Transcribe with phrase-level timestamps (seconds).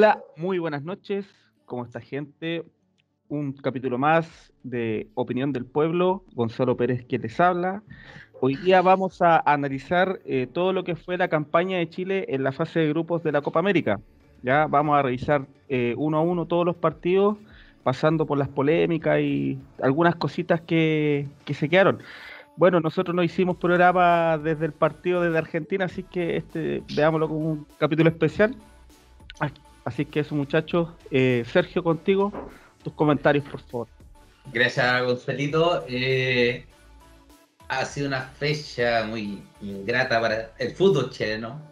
[0.00, 1.26] Hola, muy buenas noches.
[1.64, 2.64] ¿Cómo está gente?
[3.26, 6.22] Un capítulo más de Opinión del Pueblo.
[6.34, 7.82] Gonzalo Pérez que les habla.
[8.40, 12.44] Hoy día vamos a analizar eh, todo lo que fue la campaña de Chile en
[12.44, 13.98] la fase de grupos de la Copa América.
[14.44, 17.36] Ya vamos a revisar eh, uno a uno todos los partidos,
[17.82, 21.98] pasando por las polémicas y algunas cositas que, que se quedaron.
[22.56, 27.50] Bueno, nosotros no hicimos programa desde el partido desde Argentina, así que este veámoslo como
[27.50, 28.54] un capítulo especial.
[29.88, 30.90] Así que eso, muchachos.
[31.10, 32.30] Eh, Sergio, contigo,
[32.84, 33.88] tus comentarios, por favor.
[34.52, 35.86] Gracias, Gonzalito.
[35.88, 36.66] Eh,
[37.68, 41.62] ha sido una fecha muy ingrata para el fútbol chileno,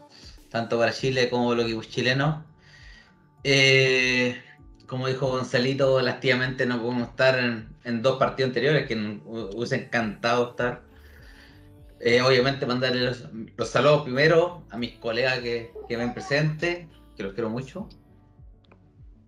[0.48, 2.42] tanto para Chile como los equipos chilenos.
[3.44, 4.40] Eh,
[4.86, 10.52] como dijo Gonzalito, lastimamente no podemos estar en, dos partidos anteriores, que nos hubiese encantado
[10.52, 10.80] estar.
[12.24, 13.14] obviamente mandarle
[13.58, 17.90] los, saludos primero a mis colegas que, que ven presentes, que los quiero mucho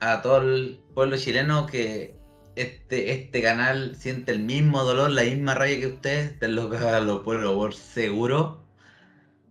[0.01, 2.19] a todo el pueblo chileno que
[2.57, 6.79] este, este canal siente el mismo dolor, la misma rabia que ustedes, de lo que
[6.79, 8.65] los pueblos por seguro.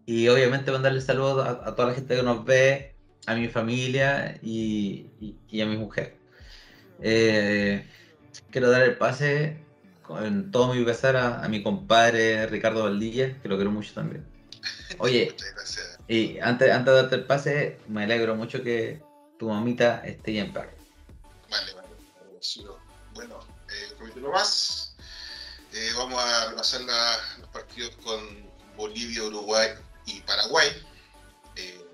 [0.06, 5.08] Y obviamente mandarle saludos a, toda la gente que nos ve, a mi familia y,
[5.62, 6.16] a mi mujer.
[7.02, 7.86] Eh,
[8.52, 9.58] quiero dar el pase
[10.02, 14.26] con todo mi pesar a, mi compadre Ricardo Valdilla, que lo quiero mucho también.
[15.00, 15.34] Oye,
[16.08, 19.02] y antes, antes de darte el pase, me alegro mucho que,
[19.38, 20.72] tu mamita esté bien perro.
[21.50, 21.88] Vale, vale.
[23.14, 24.96] Bueno, eh, capítulo más.
[25.74, 29.70] Eh, vamos a repasar los partidos con Bolivia, Uruguay
[30.06, 30.70] y Paraguay.
[31.56, 31.86] Eh,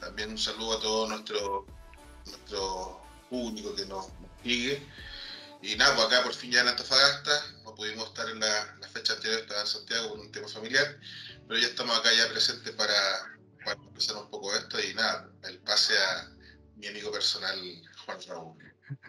[0.00, 1.66] también un saludo a todo nuestro,
[2.26, 3.00] nuestro
[3.30, 4.06] público que nos,
[4.42, 4.82] sigue.
[5.62, 9.14] Y nada, pues acá por fin ya en Antofagasta, no pudimos estar en la, fecha
[9.14, 10.98] anterior, estaba en Santiago con un tema familiar,
[11.48, 12.94] pero ya estamos acá ya presentes para,
[13.64, 16.05] para empezar un poco esto y nada, el pase a,
[16.86, 17.58] mi amigo personal
[18.04, 18.54] Juan Raúl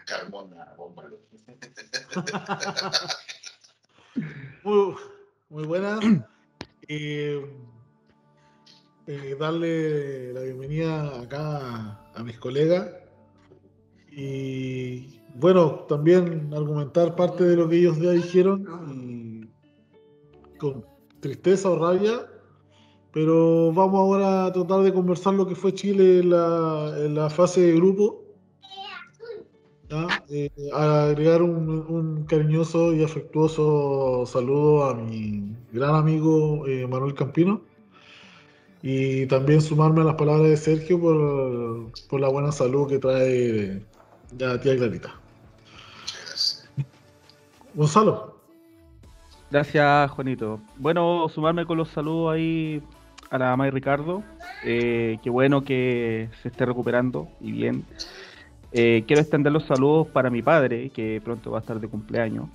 [0.04, 1.04] Carmona Bomba.
[4.64, 4.94] muy,
[5.50, 6.00] muy buena.
[6.90, 7.44] Eh,
[9.06, 12.88] eh, darle la bienvenida acá a, mis colegas
[14.10, 19.52] y bueno, también argumentar parte de lo que ellos ya dijeron
[20.56, 20.86] con
[21.20, 22.26] tristeza o rabia
[23.12, 26.30] pero vamos ahora a tratar de conversar lo que fue Chile en
[27.14, 28.22] la, fase de grupo.
[30.28, 37.62] Eh, agregar un, cariñoso y afectuoso saludo a mi gran amigo eh, Manuel Campino.
[38.82, 43.82] Y también sumarme a las palabras de Sergio por, la buena salud que trae
[44.38, 45.18] la tía Clarita.
[47.74, 48.38] Gonzalo.
[49.50, 50.60] Gracias, Juanito.
[50.76, 52.82] Bueno, sumarme con los saludos ahí
[53.30, 54.22] a la mamá de Ricardo.
[54.64, 57.84] Eh, qué bueno que se esté recuperando y bien.
[58.72, 62.46] Eh, quiero extender los saludos para mi padre, que pronto va a estar de cumpleaños.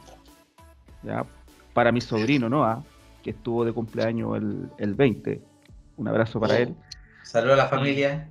[1.03, 1.25] ¿ya?
[1.73, 2.83] Para mi sobrino, Noah,
[3.23, 5.41] que estuvo de cumpleaños el, el 20.
[5.97, 6.75] Un abrazo para él.
[7.23, 8.29] Saludos a la familia.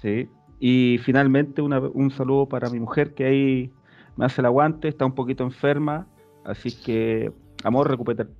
[0.00, 0.28] Sí.
[0.60, 3.70] Y finalmente un saludo para mi mujer, que ahí
[4.16, 6.06] me hace el aguante, está un poquito enferma.
[6.44, 7.32] Así que,
[7.64, 7.90] amor,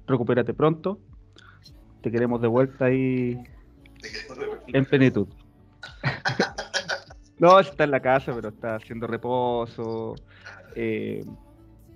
[0.07, 0.99] recupérate pronto
[2.03, 3.39] te queremos de vuelta ahí
[4.67, 5.29] en plenitud.
[7.39, 10.15] no, está en la casa, pero está haciendo reposo.
[10.75, 11.25] Eh,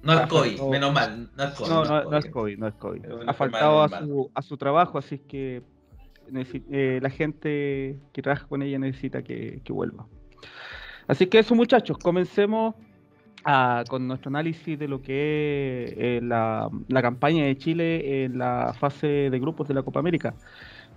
[0.03, 1.31] no es COVID, menos mal.
[1.37, 1.69] No es COVID.
[1.69, 3.03] No, no, es COVID, no es COVID.
[3.27, 5.63] Ha faltado a su, a su trabajo, así que
[6.71, 10.07] eh, la gente que trabaja con ella necesita que, que vuelva.
[11.09, 12.75] Así que eso, muchachos, comencemos
[13.89, 16.69] con nuestro análisis de lo que es eh, la,
[17.01, 20.35] campaña de Chile en la fase de grupos de la Copa América.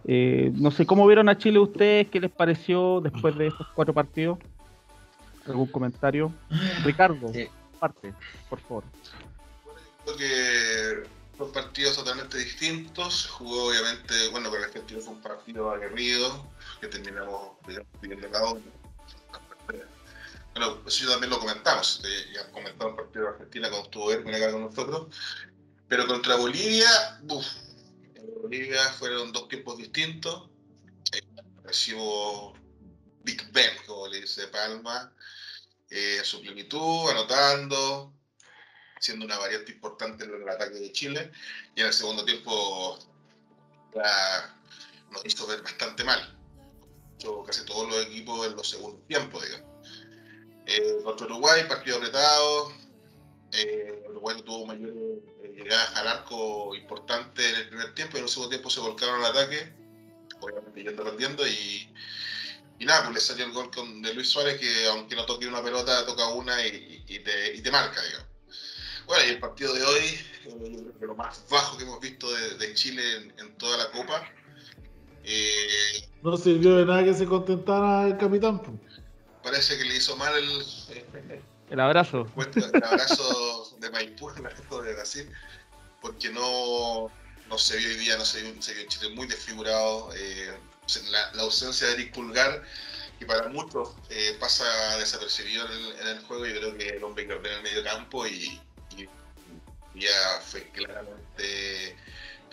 [0.05, 3.93] Eh, no sé cómo vieron a Chile ustedes, qué les pareció después de estos cuatro
[3.93, 4.39] partidos.
[5.45, 6.33] ¿Algún comentario?
[6.83, 7.31] Ricardo,
[7.79, 8.13] parte,
[8.49, 8.83] por favor.
[10.05, 13.27] Creo que son partidos totalmente distintos.
[13.27, 16.47] Jugó, obviamente, bueno, para el Argentina fue un partido aguerrido
[16.81, 18.39] que terminamos, digamos, pidiendo la
[20.53, 24.35] bueno, eso también lo comentamos, eh, ya comentado el partido de Argentina cuando estuvo Erwin
[24.35, 25.15] acá con nosotros,
[25.87, 27.45] pero contra Bolivia, uff,
[28.15, 30.49] en Bolivia fueron dos tiempos distintos,
[31.13, 31.21] eh,
[31.63, 32.53] recibo
[33.23, 35.13] Big Ben, como le dice Palma,
[35.89, 38.13] eh, su plenitud, anotando,
[38.99, 41.31] siendo una variante importante en el ataque de Chile,
[41.75, 42.99] y en el segundo tiempo
[45.11, 46.35] nos hizo ver bastante mal.
[47.45, 49.68] Casi todos los equipos en los segundos tiempos, digamos.
[50.69, 52.71] Eh, contra Uruguay, partido apretado.
[53.53, 54.91] Eh, Uruguay tuvo mayor
[55.43, 58.79] eh, llegadas al arco importante en el primer tiempo y en el segundo tiempo se
[58.79, 59.73] volcaron al ataque,
[60.39, 61.89] obviamente yendo perdiendo y,
[62.81, 65.63] nada, pues le salió el gol con, de Luis Suárez, que aunque no toque una
[65.63, 68.27] pelota, toca una y, te, y te marca, digamos.
[69.07, 70.05] Bueno, y el partido de hoy,
[70.45, 74.23] eh, lo más bajo que hemos visto de, Chile en, en, toda la Copa.
[75.23, 78.61] Eh, no sirvió de nada que se contentara el capitán.
[79.49, 80.63] Parece que le hizo mal el,
[81.71, 82.27] el abrazo.
[82.55, 85.31] El abrazo de Maipú, el abrazo de Brasil,
[86.01, 87.11] porque no,
[87.47, 90.11] no se vio hoy día, no se vio, se vio Chile muy desfigurado.
[90.15, 90.55] Eh,
[91.09, 92.63] la, la, ausencia de Eric Pulgar,
[93.17, 94.65] que para muchos eh, pasa
[94.99, 97.83] desapercibido en el, en el, juego, yo creo que el hombre que ordena el medio
[97.83, 98.61] campo y,
[98.95, 99.09] y,
[99.95, 101.97] ya fue claramente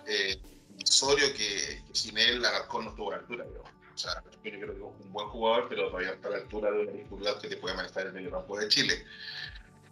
[0.07, 0.41] eh,
[0.87, 3.45] que, que, sin él Alarcón no la altura.
[3.45, 3.76] Digamos.
[3.97, 6.71] O sea, yo creo que es un buen jugador, pero todavía está a la altura
[6.71, 9.07] de un Eric Pulgar que te puede manejar el medio campo de Chile.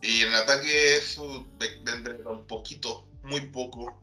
[0.03, 1.01] Y en el ataque
[1.83, 3.99] vendrá un poquito, muy poco,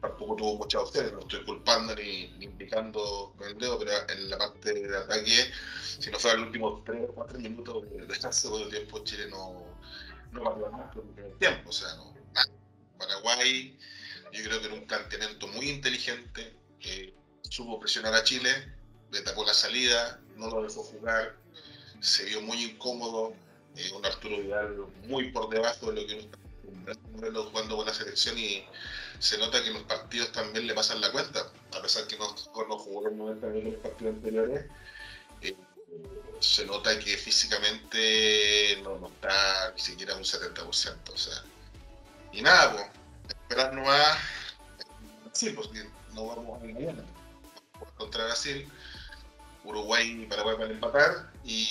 [0.00, 4.30] tampoco tuvo muchas opciones, no estoy culpando ni, ni, indicando con el dedo, pero en
[4.30, 5.52] la parte de ataque,
[5.98, 9.66] si no fuera los últimos 3 o 4 minutos de segundo tiempo, Chile no,
[10.32, 11.68] no más que el tiempo.
[11.68, 12.16] O sea, no.
[12.96, 13.78] Paraguay,
[14.32, 17.12] yo creo que era un planteamiento muy inteligente, eh,
[17.48, 18.50] supo presionar a Chile,
[19.10, 21.36] le tapó la salida, no lo dejó jugar,
[22.00, 23.34] se vio muy incómodo,
[23.76, 24.76] eh, un Arturo Vidal
[25.06, 28.64] muy por debajo de lo que uno está acostumbrado jugando con la selección y
[29.18, 32.34] se nota que en los partidos también le pasan la cuenta, a pesar que no,
[32.68, 34.64] no jugó los 90 minutos en los partidos anteriores.
[35.42, 35.56] Eh,
[36.40, 41.12] se nota que físicamente no, está ni siquiera un 70%.
[41.12, 41.42] O sea.
[42.32, 42.86] Y nada, pues,
[43.28, 44.18] esperar nomás.
[45.32, 45.84] Sí, porque
[46.14, 47.04] no vamos a mañana.
[47.96, 48.68] Contra Brasil,
[49.64, 51.32] Uruguay y Paraguay para empatar.
[51.44, 51.66] Y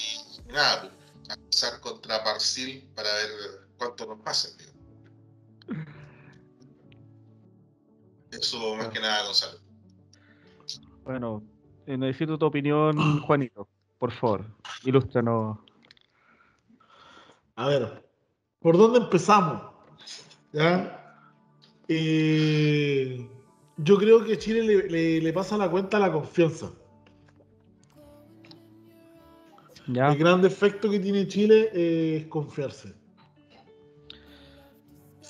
[0.47, 3.29] nada, pues, a pasar contra Brasil para ver
[3.77, 4.57] cuánto nos pasen.
[4.57, 4.71] Digo.
[8.31, 9.59] Eso más que nada, Gonzalo.
[11.03, 11.43] Bueno,
[11.85, 13.67] eh, necesito tu opinión, Juanito.
[13.97, 14.45] Por favor,
[14.83, 15.57] ilústranos.
[17.55, 18.03] A ver,
[18.59, 19.61] ¿por dónde empezamos?
[20.51, 21.23] ¿Ya?
[21.87, 23.29] Eh,
[23.77, 26.71] yo creo que Chile le, le, le, pasa la cuenta a la confianza.
[29.87, 30.11] ¿Ya?
[30.11, 32.93] El gran defecto que tiene Chile es confiarse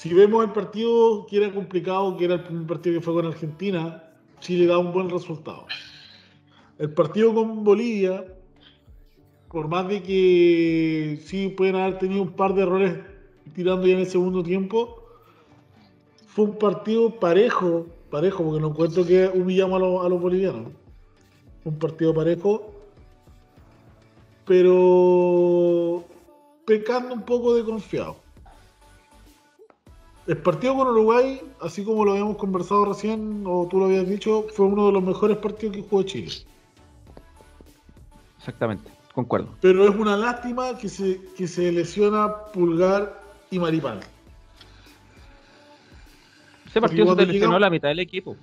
[0.06, 3.25] si vemos el partido que era complicado, que era el primer partido que fue con
[3.25, 4.03] Argentina,
[4.39, 5.65] Chile da un buen resultado.
[6.77, 8.24] El partido con Bolivia,
[9.50, 13.00] por más de que sí pueden haber tenido un par de errores
[13.56, 15.07] tirando ya en el segundo tiempo,
[16.27, 20.72] fue un partido parejo, parejo, porque no encuentro que humillamos a los, a los bolivianos.
[21.63, 22.72] Un partido parejo,
[24.46, 26.04] pero
[26.66, 28.18] pecando un poco de confiado.
[30.28, 34.48] El partido con Uruguay, así como lo habíamos conversado recién, o tú lo habías dicho,
[34.54, 36.31] fue uno de los mejores partidos que jugó Chile.
[38.40, 39.50] Exactamente, concuerdo.
[39.62, 43.22] Pero es una lástima que se, que se lesiona Pulgar
[43.52, 44.00] y Maripal.
[46.75, 48.36] Ese partido se lesionó llegamos, la mitad del equipo.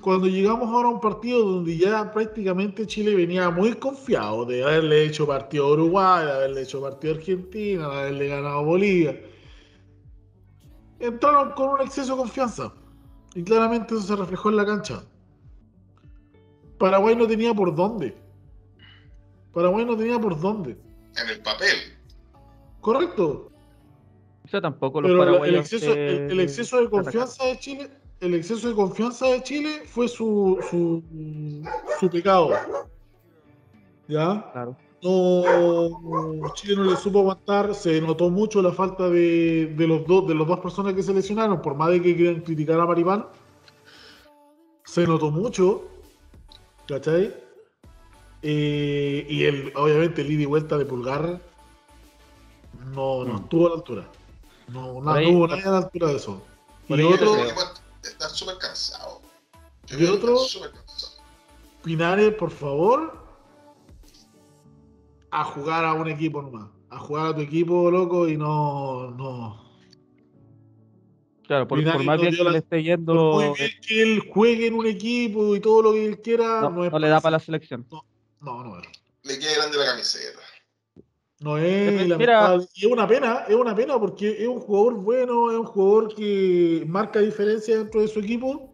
[0.00, 5.04] Cuando llegamos ahora a un partido donde ya prácticamente Chile venía muy confiado de haberle
[5.04, 9.16] hecho partido a Uruguay, de haberle hecho partido a Argentina, de haberle ganado a Bolivia
[11.02, 12.72] entraron con un exceso de confianza.
[13.34, 15.02] Y claramente eso se reflejó en la cancha.
[16.78, 18.16] Paraguay no tenía por dónde.
[19.52, 20.76] Paraguay no tenía por dónde.
[21.16, 21.76] En el papel.
[22.80, 23.51] Correcto.
[24.60, 25.48] Tampoco los Pero paraguayos.
[25.54, 27.90] el exceso, el, el exceso de confianza de Chile,
[28.20, 31.02] el exceso de confianza de Chile fue su, su,
[31.98, 32.50] su pecado.
[34.08, 34.50] ¿Ya?
[34.52, 34.76] Claro.
[35.02, 40.28] No, Chile no le supo aguantar, se notó mucho la falta de, de los dos
[40.28, 43.26] de las dos personas que se lesionaron, por más de que quieran criticar a Maripán,
[44.84, 45.82] se notó mucho,
[46.86, 47.34] ¿cachai?
[48.42, 51.40] Eh, y el, obviamente el ida y vuelta de Pulgar
[52.94, 54.08] no, no estuvo a la altura.
[54.72, 56.42] No, no estuvo nadie a la altura de eso.
[56.88, 57.36] Y otro,
[58.02, 59.20] está súper cansado.
[59.88, 60.38] Y otro,
[61.82, 63.22] Pinares, por favor,
[65.30, 66.70] a jugar a un equipo nomás.
[66.90, 69.10] A jugar a tu equipo, loco, y no.
[69.12, 69.62] no.
[71.46, 73.32] Claro, por, por más bien que la, le esté yendo.
[73.32, 76.60] Muy bien que él juegue en un equipo y todo lo que él quiera.
[76.60, 77.86] No, no, es no le da para la selección.
[77.90, 78.04] No,
[78.40, 78.88] no, no es.
[79.24, 80.40] Le queda grande la camiseta.
[81.42, 85.50] No es, Mira, y es una pena, es una pena porque es un jugador bueno,
[85.50, 88.72] es un jugador que marca diferencia dentro de su equipo.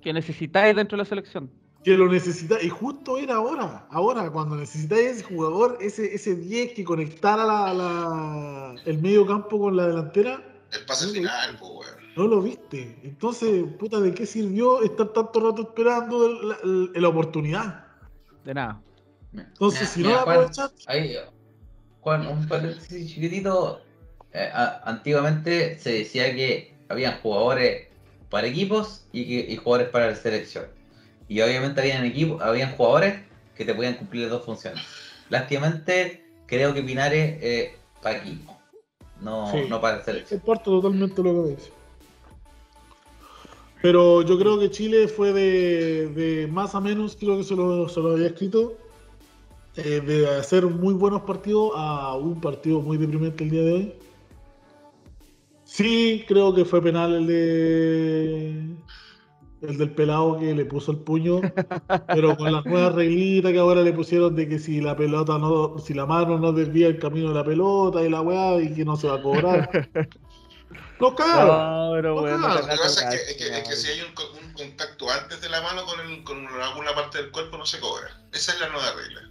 [0.00, 1.50] Que necesitáis dentro de la selección
[1.86, 6.72] que lo necesita y justo era ahora, ahora cuando necesitáis ese jugador, ese, ese 10
[6.72, 10.42] que conectara la, la, el medio campo con la delantera.
[10.72, 12.06] El pase no final, pues, weón.
[12.16, 12.98] No lo viste.
[13.04, 17.86] Entonces, puta, ¿de qué sirvió estar tanto rato esperando la, la, la oportunidad?
[18.44, 18.82] De nada.
[19.32, 21.14] Entonces, Mira, si no mira, la Juan, aprovechas, Ahí,
[22.06, 23.80] Juan, un paréntesis chiquitito.
[24.32, 27.88] Eh, a- antiguamente se decía que habían jugadores
[28.30, 30.66] para equipos y, que, y jugadores para la selección.
[31.26, 33.24] Y obviamente habían equipos, habían jugadores
[33.56, 34.84] que te podían cumplir las dos funciones.
[35.30, 38.56] Lástimamente, creo que Pinares eh, para equipo,
[39.20, 39.66] no, Sí.
[39.68, 40.38] no para selección.
[40.38, 41.70] comparto totalmente lo que dice.
[43.82, 47.88] Pero yo creo que Chile fue de, de más a menos, creo que se lo,
[47.88, 48.78] se lo había escrito,
[49.76, 53.94] eh, de hacer muy buenos partidos a un partido muy deprimente el día de hoy.
[55.64, 58.76] Sí, creo que fue penal el de
[59.62, 61.40] el del pelado que le puso el puño,
[62.08, 65.78] pero con las nuevas reglitas que ahora le pusieron de que si la pelota no,
[65.78, 68.84] si la mano no desvía el camino de la pelota y la weá y que
[68.84, 69.70] no se va a cobrar.
[71.00, 71.88] ¡Nos cagaron!
[71.88, 73.68] No, pero No, bueno, claro, Lo que la pasa es que, es que- cagaste, es
[73.68, 77.18] que si hay un, un contacto antes de la mano con, el, con alguna parte
[77.18, 78.08] del cuerpo, no se cobra.
[78.32, 79.30] Esa es la nueva regla.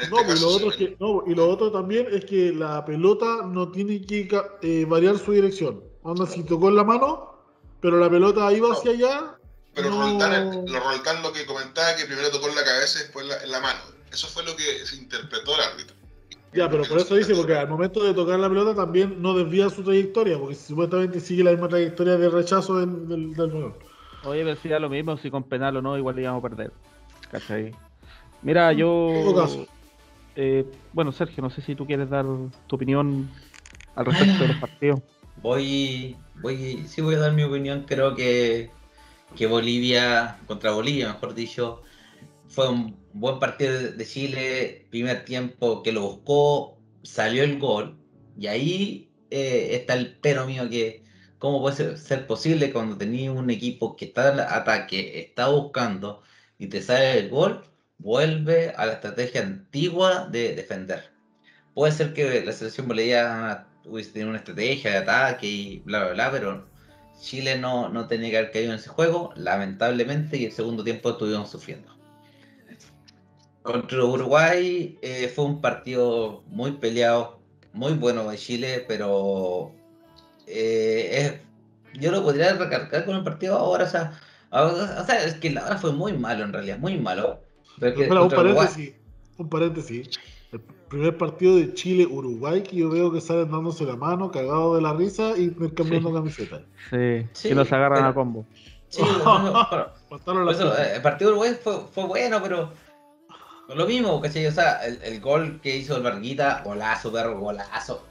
[0.00, 2.52] Este No, pues, y lo otro es que, no, y lo otro también es que
[2.52, 4.28] la pelota no tiene que
[4.62, 5.82] eh, variar su dirección.
[6.02, 7.34] Onda, si tocó en la mano,
[7.80, 8.74] pero la pelota iba No.
[8.74, 9.34] hacia allá.
[9.74, 13.02] Pero no- Roldán, lo Roldán lo que comentaba que primero tocó en la cabeza y
[13.02, 13.80] después en la, en la mano.
[14.12, 15.96] Eso fue lo que se interpretó el árbitro.
[16.54, 19.68] Ya, pero por eso dice, porque al momento de tocar la pelota también no desvía
[19.68, 23.74] su trayectoria, porque supuestamente sigue la misma trayectoria de rechazo del, del, del balón.
[24.24, 26.48] Oye, pero si da lo mismo, si con penal o no, igual le íbamos a
[26.48, 26.72] perder.
[27.30, 27.72] ¿Cachai?
[28.42, 29.10] Mira, yo.
[29.10, 29.66] En todo caso.
[30.38, 32.24] Eh, bueno, Sergio, no sé si tú quieres dar
[32.68, 33.28] tu opinión
[33.96, 35.02] al respecto de los partidos.
[35.42, 37.84] Voy, voy, sí voy a dar mi opinión.
[37.86, 38.70] Creo que,
[39.36, 41.82] que Bolivia, contra Bolivia, mejor dicho,
[42.48, 44.86] fue un buen partido de- Chile.
[44.90, 47.98] Primer tiempo que lo buscó, salió el gol.
[48.38, 51.04] Y ahí eh, está el pero mío que,
[51.38, 56.22] ¿cómo puede ser, ser posible cuando tenías un equipo que está en ataque, está buscando
[56.58, 57.67] y te sale el gol?
[57.98, 61.10] Vuelve a la estrategia antigua de defender.
[61.74, 66.12] Puede ser que la selección boliviana hubiese tenido una estrategia de ataque y bla, bla,
[66.12, 66.66] bla, pero
[67.20, 71.10] Chile no, no tenía que haber caído en ese juego, lamentablemente, y el segundo tiempo
[71.10, 71.92] estuvieron sufriendo.
[73.62, 77.40] Contra Uruguay eh, fue un partido muy peleado,
[77.72, 79.72] muy bueno de Chile, pero
[80.46, 81.40] eh,
[81.94, 84.12] yo lo podría recargar con el partido ahora, o sea,
[84.50, 87.42] ahora- o sea, es que la hora fue muy malo en realidad, muy malo.
[87.80, 88.92] Espera, un paréntesis.
[89.36, 90.10] Un paréntesis.
[90.52, 94.82] El primer partido de Chile-Uruguay que yo veo que salen dándose la mano, cagados de
[94.82, 96.14] la risa y cambiando Sí.
[96.14, 96.62] camiseta.
[96.90, 98.46] Sí, Sí, que nos agarran pero- a combo.
[98.88, 99.66] Sí, bueno,
[100.24, 102.72] pero- eso, eh, el partido de Uruguay fue, fue bueno, pero
[103.74, 104.46] lo mismo, ¿cachai?
[104.46, 108.02] O sea, el, el gol que hizo el Varguita, golazo, perro, golazo.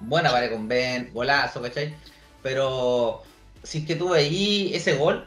[0.00, 1.94] Buena pared con Ben, golazo, ¿cachai?
[2.42, 3.22] Pero
[3.62, 5.26] si es que tuve ahí ese gol,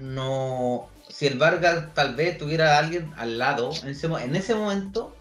[0.00, 0.88] no.
[1.08, 5.16] Si el Vargas tal vez tuviera a alguien al lado, en ese, en ese momento,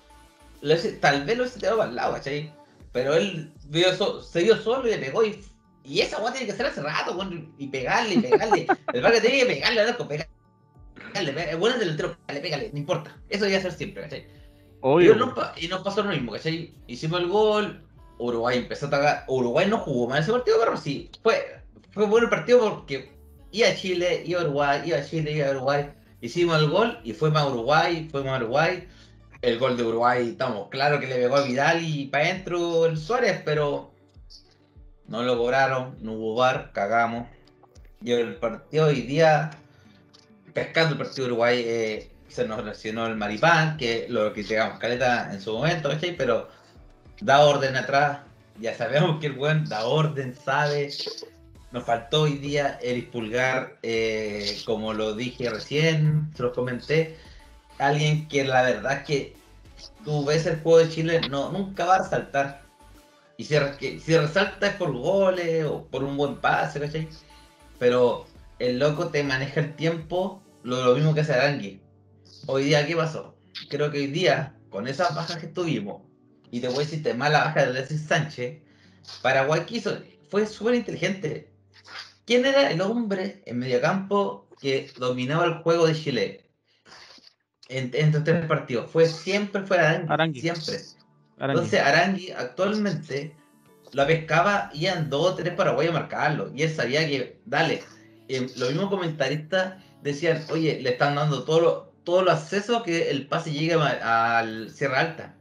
[0.62, 2.54] lo tal vez lo hubiese tirado el lado, ¿cachai?
[2.92, 5.44] Pero él vio so- se vio solo y le pegó y.
[5.84, 8.68] Y esa weá tiene que ser hace rato, weón, y pegarle, y pegarle.
[8.94, 10.32] el Vargas tiene que pegarle al arco, pegarle.
[11.14, 13.18] Pegarle, el bueno es delantero, pégale, pégale, no importa.
[13.30, 14.20] Eso debe ser siempre, ¿cachai?
[14.22, 14.26] Y,
[14.82, 15.16] Obvio.
[15.16, 16.74] nos, pa- y nos pasó lo mismo, ¿cachai?
[16.88, 19.24] Hicimos el gol, Uruguay empezó a atacar.
[19.28, 21.10] Uruguay no jugó mal ese partido, pero sí.
[21.24, 23.17] Fue, fue bueno el partido porque
[23.52, 25.90] iba a Chile, iba a Uruguay, iba a Chile, iba a Uruguay.
[26.22, 28.88] Hicimos el gol y fue más Uruguay, fue más Uruguay.
[29.42, 32.98] El gol de Uruguay, estamos claro que le pegó a Vidal y para adentro el
[32.98, 33.92] Suárez, pero
[35.08, 37.28] no lo cobraron, no hubo bar, cagamos.
[38.02, 39.52] Y el partido hoy día,
[40.54, 45.32] pescando el partido de Uruguay, eh, se nos lesionó el Maripán, que lo criticamos caleta
[45.34, 46.16] en su momento, ¿cachai?
[46.16, 46.50] Pero
[47.22, 48.20] da orden atrás,
[48.60, 50.90] ya sabemos que el buen da orden, sabe.
[51.72, 57.18] Nos faltó hoy día Eric Pulgar, eh, como lo dije recién, se los comenté,
[57.78, 59.36] alguien que la verdad que
[60.06, 62.62] tú ves el juego de Chile, no, nunca va a resaltar.
[63.36, 63.56] Y si,
[64.00, 67.10] si resalta es por goles o por un buen pase, ¿cachai?
[67.78, 68.26] Pero
[68.60, 71.82] el loco te maneja el tiempo, lo, lo mismo que hace Arangui.
[72.46, 73.36] Hoy día, ¿qué pasó?
[73.70, 76.02] Creo que hoy día, con esas bajas que tuvimos,
[76.50, 78.62] y te voy a decirte más la baja de Alexis Sánchez,
[79.22, 79.66] Paraguay
[80.30, 81.57] fue súper inteligente.
[82.28, 86.44] ¿Quién era el hombre en mediocampo que dominaba el juego de Chile?
[87.70, 88.92] En, en estos tres partidos.
[88.92, 90.08] Fue siempre fue Arangui.
[90.12, 90.42] Arangui.
[90.42, 90.76] Siempre.
[91.40, 91.60] Arangui.
[91.60, 93.34] Entonces Arangui actualmente
[93.94, 96.52] la pescaba y iban dos o tres paraguayos a marcarlo.
[96.54, 97.82] Y él sabía que, dale,
[98.28, 103.10] eh, los mismos comentaristas decían, oye, le están dando todo lo- todos los accesos que
[103.10, 105.36] el pase llegue al Sierra Alta.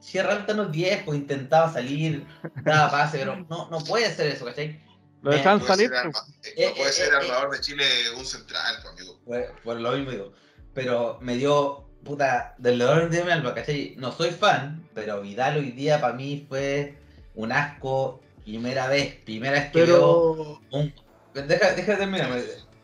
[0.00, 2.24] Sierra Alta no es viejo, intentaba salir,
[2.62, 4.80] daba pase, pero no, no puede ser eso, ¿cachai?
[5.26, 5.88] Lo dejan Puede salir.
[5.90, 6.16] ser, pues.
[6.16, 7.84] arma- eh, Eh, no puede eh, ser eh, armador de Chile
[8.16, 9.20] un central, pues, amigo.
[9.64, 10.32] Por, lo mismo digo.
[10.72, 13.94] Pero me dio puta, del dolor de mi alma, ¿cachai?
[13.98, 16.96] No soy fan, pero Vidal hoy día para mí fue
[17.34, 18.22] un asco.
[18.44, 20.94] Primera vez, primera vez que veo un.
[21.34, 22.30] Deja, deja de terminar.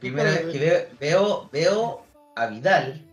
[0.00, 3.06] Primera vez que veo, veo, veo a Vidal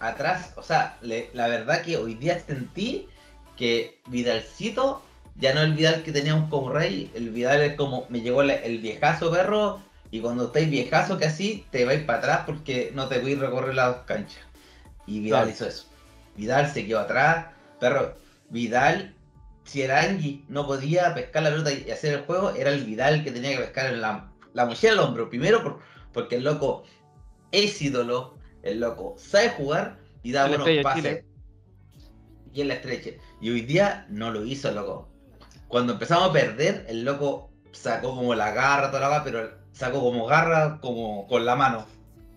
[0.00, 0.52] atrás.
[0.56, 3.08] O sea, le- la verdad que hoy día sentí
[3.58, 5.02] que Vidalcito
[5.36, 7.10] ya no el Vidal que teníamos como rey.
[7.14, 8.06] El Vidal es como.
[8.08, 9.80] Me llegó la- el viejazo perro.
[10.10, 13.38] Y cuando estáis viejazo que así, te vais para atrás porque no te voy a
[13.40, 14.42] recorrer las canchas.
[15.06, 15.50] Y Vidal Claro.
[15.50, 15.86] hizo eso.
[16.36, 17.46] Vidal se quedó atrás.
[17.80, 18.14] Perro,
[18.48, 19.14] Vidal,
[19.64, 23.32] si Arangui no podía pescar la pelota y hacer el juego, era el Vidal que
[23.32, 25.28] tenía que pescar en la, la mochila al hombro.
[25.28, 25.80] Primero por-
[26.12, 26.84] porque el loco
[27.50, 31.02] es ídolo, el loco sabe jugar y da buenos pases.
[31.02, 31.24] Chile.
[32.52, 33.10] Y en la estrecha.
[33.40, 35.08] Y hoy día no lo hizo, loco.
[35.68, 40.26] Cuando empezamos a perder, el loco sacó como la garra, toda la pero sacó como
[40.26, 41.86] garra, como con la mano.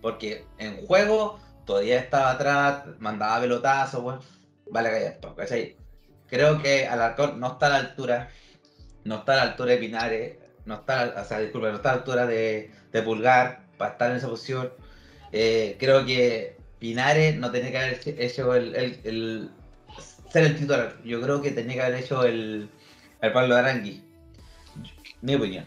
[0.01, 4.25] Porque en juego todavía estaba atrás, mandaba pelotazos.
[4.69, 5.75] Vale, callar, ¿cachai?
[6.27, 8.29] Creo que Alarcón no está a la altura.
[9.03, 10.37] No está a la altura de Pinares.
[10.65, 12.71] No está, o sea, disculpa, no está a la altura de,
[13.05, 14.71] Pulgar para estar en esa posición.
[15.31, 19.51] Eh, creo que Pinares no tenía que haber hecho el-
[20.31, 20.97] ser el titular.
[21.03, 22.69] Yo creo que tenía que haber hecho el,
[23.21, 24.03] el Pablo Arangui.
[25.21, 25.65] Mi opinión.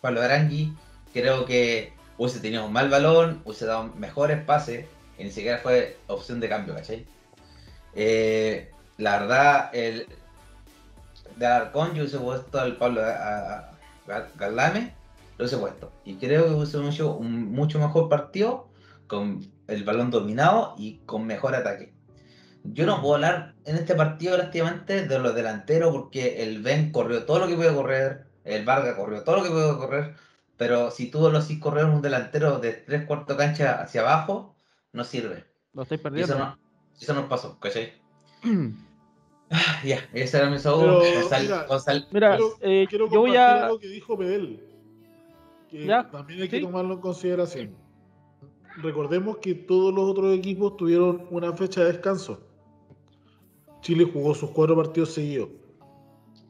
[0.00, 0.72] Pablo Arangui
[1.12, 4.86] creo que hubiese tenido un mal balón, hubiese dado mejores pases
[5.18, 7.06] y ni siquiera fue opción de cambio, ¿cachai?
[7.94, 10.06] Eh, la verdad, el
[11.36, 13.70] de Alarcón yo hubiese puesto al Pablo a,
[14.36, 14.94] Galame,
[15.38, 15.92] lo hubiese puesto.
[16.04, 18.68] Y creo que hubiese hecho un mucho mejor partido
[19.06, 21.92] con el balón dominado y con mejor ataque.
[22.72, 27.24] Yo no puedo hablar en este partido prácticamente de los delanteros porque el Ben corrió
[27.24, 30.14] todo lo que puede correr, el Vargas corrió todo lo que puede correr,
[30.56, 34.54] pero si tú lo haces correr un delantero de tres cuartos cancha hacia abajo,
[34.92, 35.44] no sirve.
[35.74, 36.38] Lo estáis Y eso, perdiendo.
[36.38, 36.58] no,
[37.00, 37.92] eso nos pasó, ¿cachai?
[39.48, 41.66] Ah, Ya, ese era mi Gonzal, mira,
[42.10, 43.66] Mira, Quiero- eh, quiero yo voy a.
[43.66, 44.60] algo que dijo Medel,
[45.70, 46.62] que Ya, también hay que sí.
[46.64, 47.76] tomarlo en consideración.
[48.78, 52.40] Recordemos que todos los otros equipos tuvieron una fecha de descanso.
[53.86, 55.48] Chile jugó sus cuatro partidos seguidos.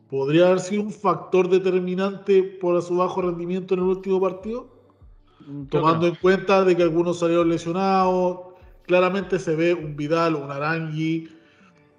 [0.08, 4.68] ¿Podría haber sido un factor determinante por su bajo rendimiento en el último partido?
[5.38, 6.14] Creo que Tomando no.
[6.14, 8.54] en cuenta de que algunos salieron lesionados,
[8.86, 11.28] claramente se ve un Vidal, un Arangui,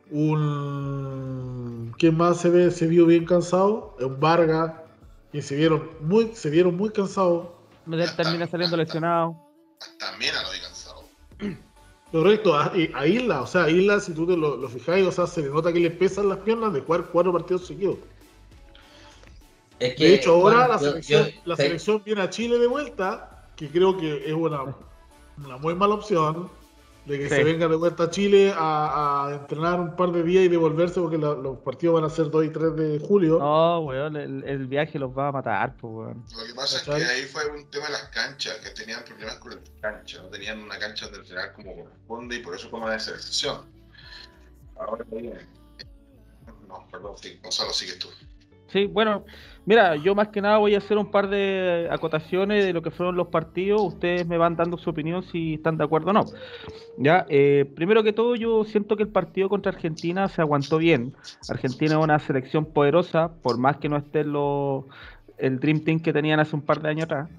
[0.10, 2.72] un ¿quién más se ve?
[2.72, 4.74] Se vio bien cansado, un Vargas,
[5.32, 7.50] que se vieron muy, se vieron muy cansados.
[7.86, 9.38] Medel termina saliendo lesionado.
[9.80, 10.18] Hasta
[12.12, 15.12] Correcto, a, a Isla, o sea, a Isla, si tú te lo, lo fijáis, o
[15.12, 17.98] sea, se le nota que le pesan las piernas de jugar cuatro partidos seguidos.
[19.80, 22.30] es que, De hecho, ahora bueno, la yo- selección, yo- la sí, selección viene a
[22.30, 24.64] Chile de vuelta, que creo que es una,
[25.44, 26.50] una muy mala opción,
[27.08, 27.36] de que Sí.
[27.36, 31.00] se venga de vuelta a Chile a, a entrenar un par de días y devolverse,
[31.00, 33.40] porque la- los partidos van a ser 2 y 3 de julio.
[33.40, 36.24] No, weón, el, el viaje los va a matar, pues, weón.
[36.38, 39.36] Lo que pasa es que ahí fue un tema de las canchas, que tenían problemas
[39.38, 42.94] con las canchas, no tenían una cancha donde entrenar como corresponde y por eso toman
[42.96, 43.62] esa decisión.
[44.78, 45.40] Ahora bien.
[46.68, 48.10] No, perdón, sí, Gonzalo, sigues tú.
[48.72, 49.24] Sí, bueno,
[49.68, 52.92] mira, yo más que nada voy a hacer un par de acotaciones de lo que
[52.92, 53.82] fueron los partidos.
[53.96, 56.32] Ustedes me van dando su opinión si están de acuerdo o no.
[56.98, 61.16] Ya, eh, primero que todo, yo siento que el partido contra Argentina se aguantó bien.
[61.48, 64.88] Argentina es una selección poderosa, por más que no esté lo-
[65.38, 67.30] el Dream Team que tenían hace un par de años atrás.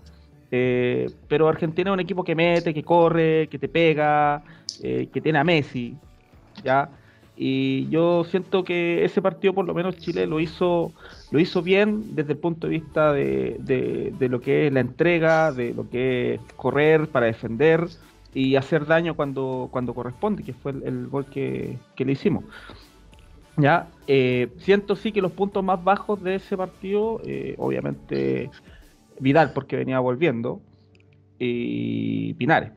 [0.51, 4.45] Eh, pero Argentina es un equipo que mete, que corre, que te pega,
[4.79, 6.01] eh, que tiene a Messi,
[6.63, 6.98] ¿ya?
[7.41, 10.95] Y yo siento que ese partido, por lo menos Chile lo hizo,
[11.31, 15.53] lo hizo bien desde el punto de vista de, de- lo que es la entrega,
[15.53, 17.93] de lo que es correr para defender
[18.33, 22.45] y hacer daño cuando, cuando corresponde, que fue el, gol que, que le hicimos.
[23.57, 28.53] Ya, eh, siento sí que los puntos más bajos de ese partido, eh, obviamente
[29.19, 30.65] Vidal porque venía volviendo
[31.39, 32.73] y Pinares.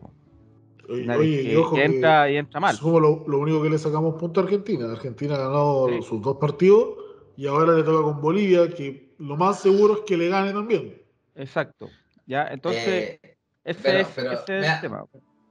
[0.91, 2.75] Oye, Pinares, oye, que, y ojo que que entra y entra mal.
[2.75, 4.91] somos lo, lo único que le sacamos punto a Argentina.
[4.91, 6.01] Argentina ha ganado Sí.
[6.03, 6.89] sus dos partidos
[7.37, 11.01] y ahora le toca con Bolivia, que lo más seguro es que le gane también.
[11.35, 11.89] Exacto.
[12.27, 13.19] Ya, entonces eh,
[13.63, 15.05] ese pero- es, pero, ese es mira, el tema.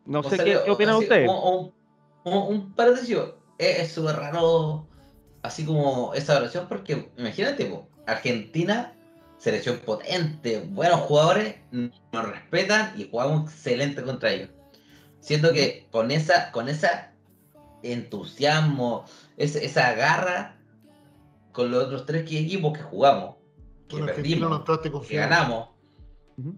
[0.06, 1.28] No sé qué, qué opinan así, ustedes.
[1.28, 3.16] Un, un, un- un paréntesis,
[3.58, 4.86] es es súper raro,
[5.42, 8.94] así como esa oración, porque imagínate, po, Argentina,
[9.38, 14.50] selección potente, buenos jugadores, nos respetan y jugamos excelente contra ellos.
[15.20, 17.12] Siento que con esa, con esa
[17.82, 19.04] entusiasmo,
[19.36, 20.56] ese- esa garra,
[21.52, 23.36] con los otros tres equipos que jugamos,
[23.88, 25.70] que Con Argentina no perdimos, que ganamos,
[26.36, 26.54] Ujú.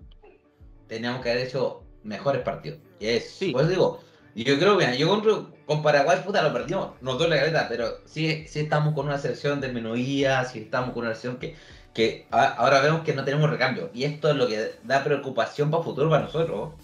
[0.86, 2.80] teníamos que haber hecho mejores partidos.
[3.00, 3.52] Y es, Sí.
[3.52, 4.00] por eso digo,
[4.34, 6.90] yo creo que yo con, con Paraguay, puta, lo perdimos.
[7.00, 11.04] Nos duele la cabeza, pero sí, sí estamos con una selección disminuida, sí estamos con
[11.04, 11.56] una selección que,
[11.94, 13.90] que ahora vemos que no tenemos recambio.
[13.94, 16.74] Y esto es lo que da preocupación para el futuro para nosotros.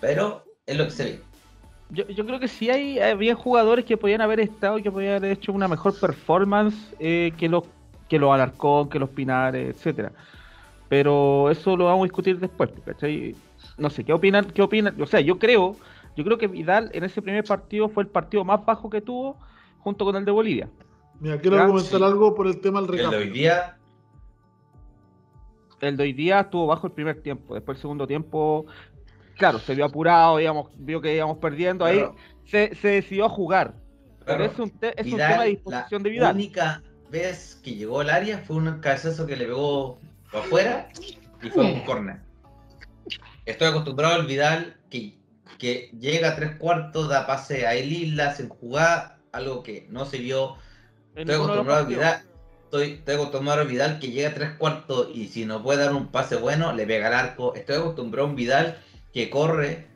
[0.00, 1.20] Pero es lo que se ve.
[1.90, 5.14] Yo, yo creo que sí hay, había jugadores que podían haber estado y que podían
[5.14, 7.64] haber hecho una mejor performance eh, que los
[8.08, 10.12] que los Alarcón, que los Pinares, etcétera.
[10.88, 13.34] Pero eso lo vamos a discutir después, ¿cachai?
[13.78, 14.44] No sé, ¿qué opinan?
[14.46, 15.00] ¿Qué opinan?
[15.00, 15.76] O sea, yo creo,
[16.16, 19.36] yo creo que Vidal en ese primer partido fue el partido más bajo que tuvo
[19.80, 20.68] junto con el de Bolivia.
[21.18, 23.18] Mira, quiero comentar algo por el tema del recambio.
[23.18, 23.78] El de hoy día.
[25.80, 27.54] El de hoy día estuvo bajo el primer tiempo.
[27.54, 28.66] Después el segundo tiempo,
[29.36, 31.84] claro, se vio apurado, digamos, vio que íbamos perdiendo.
[31.84, 32.04] Ahí
[32.44, 33.74] se, decidió a jugar.
[34.24, 36.28] Pero es un, es un tema de disposición de Vidal.
[36.28, 40.00] La única vez que llegó al área fue un cabezazo que le pegó
[40.32, 40.88] para afuera
[41.42, 42.20] y fue un corner.
[43.44, 45.16] Estoy acostumbrado al Vidal que,
[45.58, 50.04] que llega a tres cuartos, da pase a El Isla, sin jugar, algo que no
[50.04, 50.56] se vio.
[51.14, 52.22] Estoy acostumbrado al Vidal.
[52.64, 55.94] Estoy, estoy, acostumbrado a Vidal que llega a tres cuartos y si no puede dar
[55.94, 57.54] un pase bueno, le pega al arco.
[57.54, 58.78] Estoy acostumbrado a un Vidal
[59.16, 59.86] que corre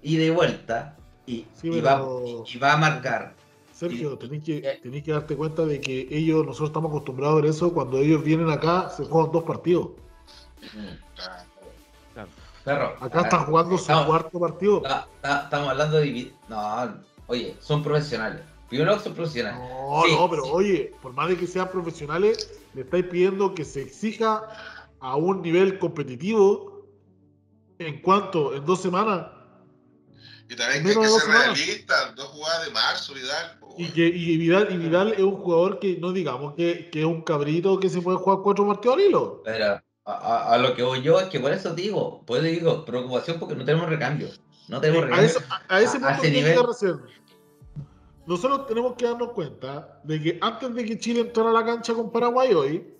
[0.00, 1.44] y de vuelta y,
[1.82, 2.02] va,
[2.46, 3.34] y, va, a marcar.
[3.74, 5.02] Sergio, tenéis que, eh.
[5.02, 8.48] que darte cuenta de que ellos, nosotros estamos acostumbrados a ver eso, cuando ellos vienen
[8.48, 9.88] acá se juegan dos partidos.
[13.00, 14.82] acá están jugando su cuarto partido.
[15.22, 16.32] estamos hablando de...
[16.48, 16.94] No,
[17.26, 18.40] oye, son profesionales.
[18.70, 19.60] Primero son profesionales.
[19.60, 23.82] No, no, pero oye, por más de que sean profesionales, le estáis pidiendo que se
[23.82, 24.42] exija
[25.00, 26.69] a un nivel competitivo
[27.80, 29.26] en cuanto en dos semanas
[30.50, 33.58] y también que hay que ser realista, dos jugadas de marzo, Vidal.
[33.78, 37.06] Y, que, y, Vidal, y Vidal es un jugador que no digamos que, que, es
[37.06, 39.42] un cabrito que se puede jugar cuatro partidos al hilo.
[39.44, 43.38] Pero a, a, lo que voy yo es que por eso digo, pues digo, preocupación
[43.38, 44.28] porque no tenemos recambio.
[44.66, 45.30] No tenemos recambio.
[45.68, 46.58] A, ese punto ese nivel...
[48.26, 51.94] Nosotros tenemos que darnos cuenta de que antes de que Chile entrara a la cancha
[51.94, 52.92] con Paraguay hoy,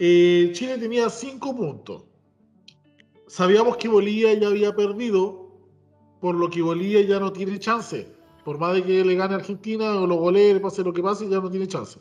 [0.00, 2.02] eh, Chile tenía cinco puntos.
[3.26, 5.48] Sabíamos que Bolivia ya había perdido
[6.20, 8.06] por lo que Bolivia ya no tiene chance.
[8.44, 11.28] Por más de que le gane a Argentina o lo golee, pase lo que pase,
[11.28, 11.98] ya no tiene chance.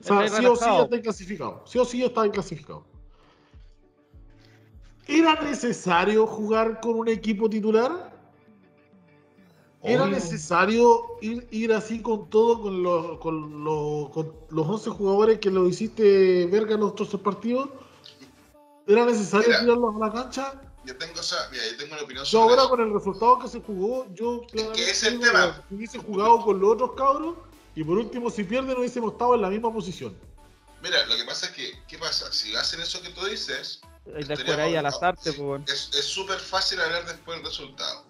[0.00, 1.62] O sea, sí o sí ya está clasificado.
[1.66, 2.84] Sí o sí ya está clasificado.
[5.06, 8.12] ¿Era necesario jugar con un equipo titular?
[9.82, 13.64] ¿Era necesario ir, ir así con todo, con los, con,
[14.10, 17.68] con los 11 jugadores que lo hiciste verga en los otros partidos?
[18.86, 20.60] ¿Era necesario tirarlos a la cancha?
[20.84, 23.48] yo tengo, esa, mira, yo tengo una opinión sobre Yo ahora con el resultado que
[23.48, 25.64] se jugó, yo que es el tema.
[25.70, 27.36] hubiese jugado con los otros cabros
[27.74, 30.16] y por último si pierden hubiésemos estado en la misma posición.
[30.82, 32.32] Mira, lo que pasa es que, ¿qué pasa?
[32.32, 37.06] Si hacen eso que tú dices, después ahí al azarte, pues, es súper fácil hablar
[37.06, 38.04] después del resultado.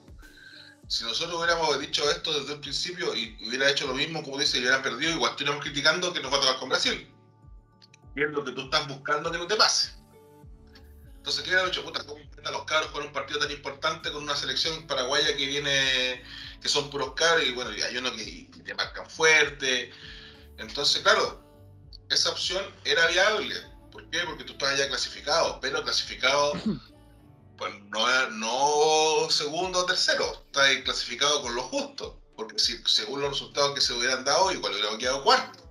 [0.89, 4.59] Si nosotros hubiéramos dicho esto desde el principio y hubiera hecho lo mismo, como dice,
[4.59, 7.09] y hubieran perdido, igual estuviéramos criticando que nos va a tocar con Brasil.
[8.15, 10.02] Viendo que tú estás buscando que no te pase.
[11.23, 11.85] Entonces, ¿qué hubiera dicho?
[11.85, 15.47] Puta, ¿cómo a los cabros por un partido tan importante con una selección paraguaya que
[15.47, 16.21] viene,
[16.61, 19.93] que son puros cabros y bueno, hay uno que te marcan fuerte.
[20.59, 21.41] Entonces, claro,
[22.11, 23.55] esa opción era viable.
[23.93, 24.19] ¿Por qué?
[24.27, 26.55] Porque tú estabas ya clasificado, pero clasificado,
[27.57, 32.21] pues no, no segundo o tercero, estás clasificado con lo justo.
[32.35, 35.62] Porque si, según los resultados que se hubieran dado, igual hubiera quedado cuarto.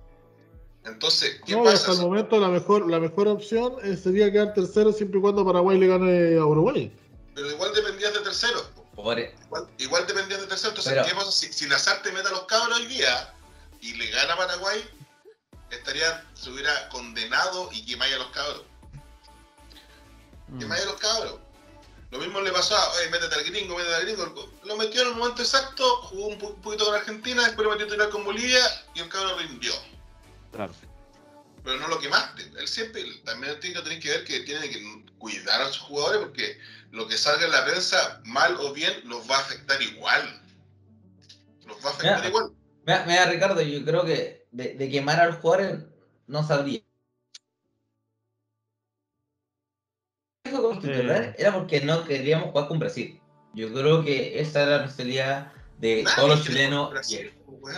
[0.84, 4.92] Entonces, ¿qué no, Hasta el momento la mejor, la mejor opción eh, sería quedar tercero
[4.92, 6.92] siempre y cuando Paraguay le gane a Uruguay.
[7.34, 8.62] Pero igual dependías de tercero.
[8.96, 9.32] Igual,
[9.78, 10.70] igual, dependías de tercero.
[10.70, 13.32] Entonces, ¿qué pasa si, si Lazar te mete a los cabros hoy día
[13.80, 14.84] y le gana a Paraguay?
[15.70, 18.64] Estaría, se hubiera condenado y quemáis a los cabros.
[20.48, 20.58] Mm.
[20.58, 21.38] Quemáis a los cabros.
[22.10, 24.50] Lo mismo le pasó a, oye, métete al gringo, métete al gringo.
[24.64, 27.88] Lo metió en el momento exacto, jugó un poquito con Argentina, después lo metió a
[27.88, 28.60] tirar con Bolivia
[28.94, 29.72] y el cabro rindió.
[30.52, 30.72] Claro.
[31.64, 32.42] Pero no lo quemaste.
[32.58, 34.82] Él siempre, también tiene que tener que ver que tiene que
[35.18, 36.58] cuidar a sus jugadores porque
[36.90, 40.42] lo que salga en la prensa, mal o bien, los va a afectar igual.
[41.66, 42.52] Los va a afectar igual.
[42.84, 45.84] Mira, Ricardo, yo creo que de, quemar a los jugadores
[46.26, 46.80] no sabría.
[50.44, 53.20] Era porque no queríamos jugar con Brasil.
[53.54, 57.12] Yo creo que esa era la responsabilidad de todos los chilenos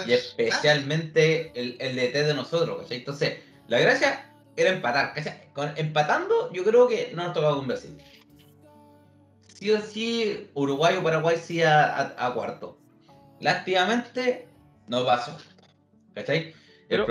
[0.06, 5.14] y especialmente el, el DT de nosotros, Entonces, la gracia era empatar.
[5.76, 7.96] empatando, yo creo que no nos tocaba con Brasil.
[9.46, 12.78] Sí o sí, Uruguay o Paraguay sí a, cuarto.
[13.40, 14.48] Lástimamente,
[14.86, 15.36] no pasó.
[16.14, 16.52] ¿Cachai?
[16.88, 17.06] Pero,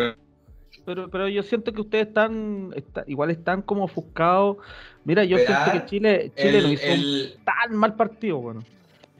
[0.85, 2.71] pero, pero, yo siento que ustedes están,
[3.07, 4.57] igual están como ofuscados.
[5.05, 8.63] Mira, yo siento que Chile, Chile no hizo un tan mal partido, bueno.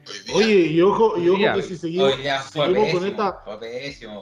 [0.06, 2.92] Hoy día, Oye, y ojo, y ojo que si seguimos, Hoy día si fue seguimos
[2.92, 3.44] con esta,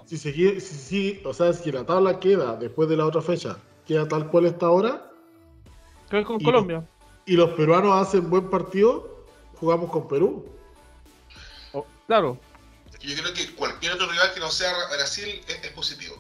[0.07, 3.57] si sigue, si, si- o sea, si la tabla queda después de la otra fecha,
[3.87, 5.11] queda tal cual está ahora,
[6.09, 6.87] Creo con Y- Colombia.
[7.27, 10.45] y los peruanos hacen buen partido, jugamos con Perú.
[11.73, 12.39] Oh, claro.
[13.01, 16.17] yo creo que cualquier otro rival que no sea Brasil es, es positivo.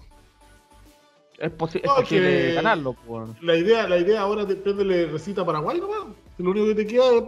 [1.39, 2.95] Es, posi- es posible que- ganarlo.
[3.07, 3.29] pues.
[3.43, 6.15] La idea, la idea ahora de prenderle recita a Paraguay nomás.
[6.39, 7.23] Lo único que te queda es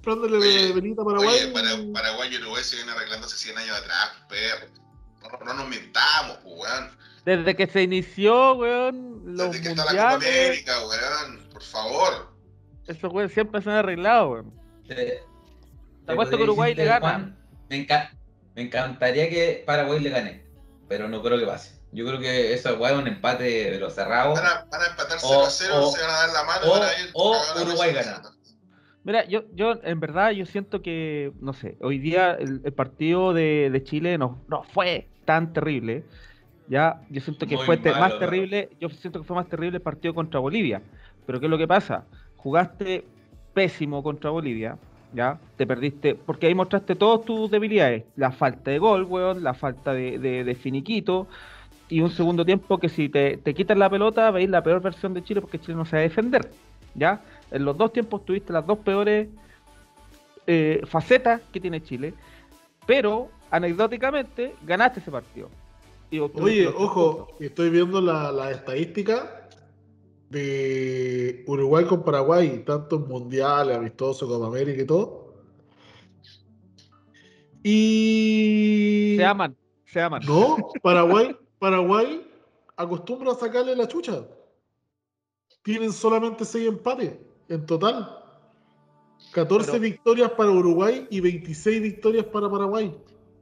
[0.00, 1.28] prenderle Oye, velita a Paraguay.
[1.28, 4.66] Oye, para, Paraguay y Uruguay se vienen arreglando hace 100 años atrás, perro.
[5.22, 6.90] No, no nos mentamos, pues, weón.
[7.24, 11.48] Desde que se inició, weón, los Desde que está la Copa mundiales, América, weón.
[11.50, 12.32] Por favor.
[12.86, 14.54] esos weón siempre se han arreglado, weón.
[14.86, 15.22] Te-
[16.06, 17.00] Te apuesto que Uruguay le gana.
[17.00, 18.10] Juan, me, enca-
[18.54, 20.46] me encantaría que Paraguay le gane,
[20.88, 21.78] pero no creo que pase.
[21.92, 24.38] Yo creo que eso es un empate de los cerrados.
[24.38, 26.44] Van a, van a empatar 0 O- a 0, o- se van a dar la
[26.44, 28.22] mano o- van a ir o Uruguay gana.
[29.08, 33.32] Mira, yo, yo en verdad yo siento que, no sé, hoy día el, el partido
[33.32, 36.06] de, de Chile no, no fue tan terrible.
[36.66, 39.78] Ya, yo siento que Muy fue malo, más terrible, yo siento que fue más terrible
[39.78, 40.84] el partido contra Bolivia.
[41.26, 42.08] Pero ¿qué es lo que pasa?
[42.36, 43.12] Jugaste
[43.54, 48.78] pésimo contra Bolivia, ya, te perdiste, porque ahí mostraste todas tus debilidades, la falta de
[48.80, 51.28] gol, weón, la falta de, de- de finiquito,
[51.88, 55.14] y un segundo tiempo que si te, te quitas la pelota veis la peor versión
[55.14, 56.56] de Chile porque Chile no sabe defender,
[56.94, 57.24] ¿ya?
[57.50, 59.28] En los dos tiempos tuviste las dos peores
[60.46, 62.14] eh, facetas que tiene Chile,
[62.86, 65.50] pero anecdóticamente ganaste ese partido.
[66.10, 67.40] Y Oye, ojo, puntos.
[67.40, 69.48] estoy viendo la, la estadística
[70.30, 75.34] de Uruguay con Paraguay, tanto en Mundial, Amistoso, Copa América y todo.
[77.62, 79.14] Y.
[79.18, 80.22] Se aman, se aman.
[80.26, 82.26] No, Paraguay, Paraguay
[82.76, 84.26] acostumbra a sacarle la chucha.
[85.62, 88.14] Tienen solamente 6 empates en total.
[89.32, 92.94] 14 Pero- victorias para Uruguay y 26 victorias para Paraguay.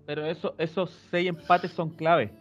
[0.07, 2.33] Pero eso, esos seis empates son clave.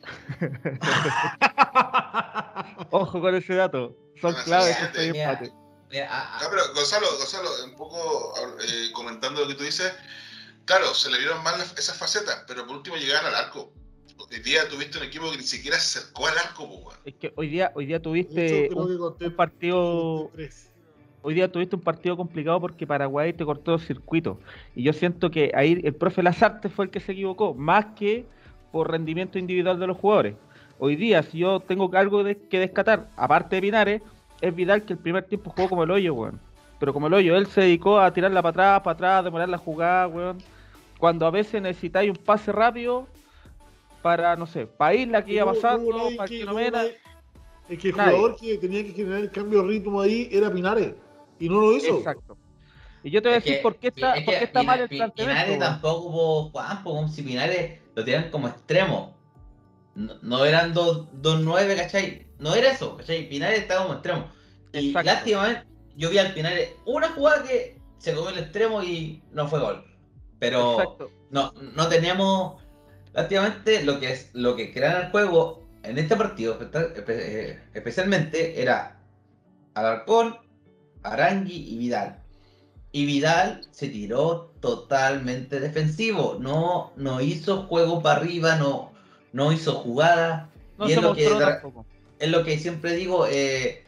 [2.90, 3.96] Ojo con ese dato.
[4.20, 5.30] Son claves esos seis mira.
[5.32, 5.52] empates.
[5.90, 9.90] Ya, pero Gonzalo, Gonzalo, un poco eh, comentando lo que tú dices,
[10.66, 13.72] claro, se le vieron mal las- esas facetas, pero por último llegaban al arco.
[14.30, 16.98] Hoy día tuviste un equipo que ni siquiera se acercó al arco, pues.
[17.06, 20.30] Es que hoy día, hoy día tuviste un, que conté- un partido.
[21.22, 24.38] Hoy día tuviste un partido complicado porque Paraguay te cortó el circuito.
[24.74, 28.26] Y yo siento que ahí el profe Lazarte fue el que se equivocó, más que
[28.72, 30.34] por rendimiento individual de los jugadores.
[30.78, 34.02] Hoy día, si yo tengo algo de- que descatar, aparte de Pinares,
[34.40, 36.40] es Vidal que el primer tiempo jugó como el hoyo, weón.
[36.78, 39.58] Pero como el hoyo, él se dedicó a tirarla para atrás, para atrás, demorar la
[39.58, 40.38] jugada, weón.
[40.98, 43.08] Cuando a veces necesitáis un pase rápido
[44.02, 46.58] para, no sé, para ir la que iba pasando, para que- no
[47.68, 50.94] Es que el jugador que tenía que generar el cambio de ritmo ahí era Pinares.
[51.38, 51.98] Y no lo hizo.
[51.98, 52.36] Exacto.
[53.02, 54.44] Y yo te voy a es decir que- por qué está, es por que qué
[54.46, 55.42] está Pina- mal el planteamiento.
[55.44, 59.16] Pinares tampoco hubo Juan, pues, como si Pinares lo tiran como extremo.
[59.94, 62.26] No, no eran dos, dos nueve, ¿cachai?
[62.38, 63.28] No era eso, ¿cachai?
[63.28, 64.28] Pinares estaba como extremo.
[64.72, 65.06] Y Exacto.
[65.06, 65.64] lástima,
[65.96, 69.84] yo vi al Pinares una jugada que se comió el extremo y no fue gol.
[70.38, 71.10] Pero Exacto.
[71.30, 72.62] no, no teníamos,
[73.12, 76.58] lástimamente, lo que es lo que crean el juego en este partido,
[77.08, 79.00] eh, especialmente, era
[79.74, 80.36] Alarcón,
[81.02, 82.18] Arangui y Vidal.
[82.92, 88.92] Y Vidal se tiró totalmente defensivo, no, no hizo juego para arriba, no,
[89.32, 90.48] no hizo jugada.
[90.78, 91.26] No y es lo, que,
[92.18, 93.84] es lo siempre digo, eh,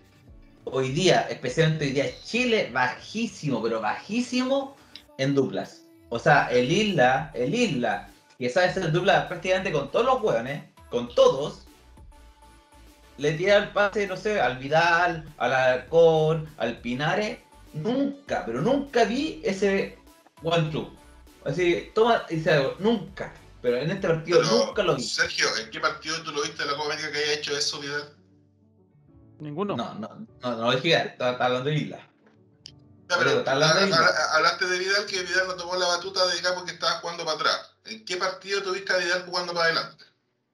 [0.65, 4.77] hoy día, especialmente hoy día, Chile bajísimo, pero bajísimo
[5.19, 5.83] en duplas.
[6.09, 10.65] O sea, el Isla, el Isla, que sabe hacer dupla prácticamente con todos los hueones,
[10.91, 11.67] con todos,
[13.21, 17.39] le tira el pase, no sé, al Vidal, al Alarcón, al Pinares.
[17.75, 19.99] Nunca, pero nunca vi ese
[20.43, 20.91] one two.
[21.45, 23.33] Así, toma y se hago, nunca.
[23.63, 25.03] Pero en este partido Pero, nunca lo vi.
[25.03, 27.79] Sergio, ¿en qué partido tú lo viste de la Copa América que haya hecho eso,
[27.79, 28.15] Vidal?
[29.39, 29.77] Ninguno.
[29.77, 30.09] No, no,
[30.43, 31.97] no, no lo dije, estaba estaba hablando de Isla.
[31.97, 34.05] Ya, Pero pero está hablando de ha- Vidal.
[34.05, 37.25] ha- hablaste de Vidal, que Vidal no tomó la batuta de acá porque estaba jugando
[37.25, 37.71] para atrás.
[37.87, 40.05] ¿En qué partido tuviste a Vidal jugando para adelante?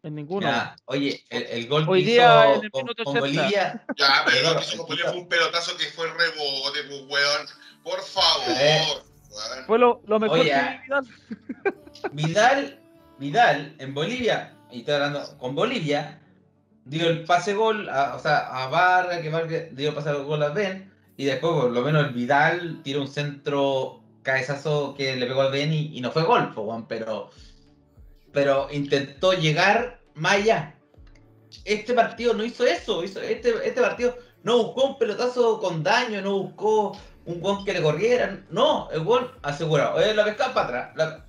[0.07, 0.47] En ninguno.
[0.47, 3.21] Ya, oye, el, el gol Hoy que día, hizo en el con, minuto con 80.
[3.43, 7.01] Bolivia, Ya, pero lo que hizo con Bolivia fue un pelotazo que fue rebote, pues,
[7.09, 7.47] weón.
[7.83, 8.85] Por favor, Eh.
[8.89, 9.67] weón.
[9.67, 11.07] Fue lo, lo mejor Oye, que Vidal.
[12.13, 12.81] Vidal,
[13.19, 16.21] Vidal en Bolivia, y estoy hablando con Bolivia,
[16.85, 20.41] dio el pase gol, a, o sea, a Vargas, que Vargas dio el pase gol
[20.45, 25.27] a Ben, y después por lo menos el Vidal tiró un centro cabezazo que le
[25.27, 27.31] pegó al Ben y, y no fue gol, po, weón, pero,
[28.37, 30.75] pero intentó llegar más allá.
[31.65, 36.21] Este partido no hizo eso, hizo, este, este partido no buscó un pelotazo con daño,
[36.21, 36.95] no buscó
[37.25, 38.47] un gol que le corrieran.
[38.51, 39.99] No, el gol asegurado.
[40.03, 40.97] Eh, la pescada para atrás.
[40.97, 41.25] La-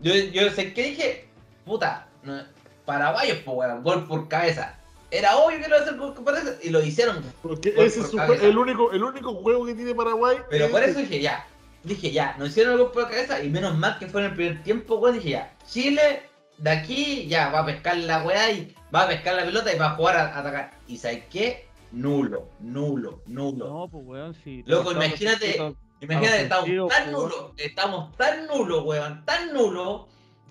[0.00, 1.28] Yo, yo sé que dije,
[1.64, 2.40] puta, no,
[2.84, 4.78] paraguayos, pues, gol por cabeza.
[5.10, 7.24] Era obvio que lo iba a hacer gol por cabeza y lo hicieron.
[7.42, 10.36] Porque Gol ese por es el único, el único juego que tiene Paraguay.
[10.48, 11.08] Pero es por eso ese.
[11.08, 11.44] dije, ya.
[11.82, 14.34] Dije, ya, no hicieron el gol por cabeza y menos mal que fue en el
[14.36, 15.16] primer tiempo, weón.
[15.16, 16.22] Dije, ya, Chile
[16.58, 19.78] de aquí ya va a pescar la weá y va a pescar la pelota y
[19.78, 20.70] va a jugar a, a atacar.
[20.86, 21.68] ¿Y sabes qué?
[21.92, 23.66] Nulo, nulo, nulo.
[23.68, 24.62] No, pues weón, sí.
[24.66, 25.56] Loco, imagínate-
[25.98, 30.02] Imagínate, estamos tan nulos, estamos tan nulos, weón, tan nulos,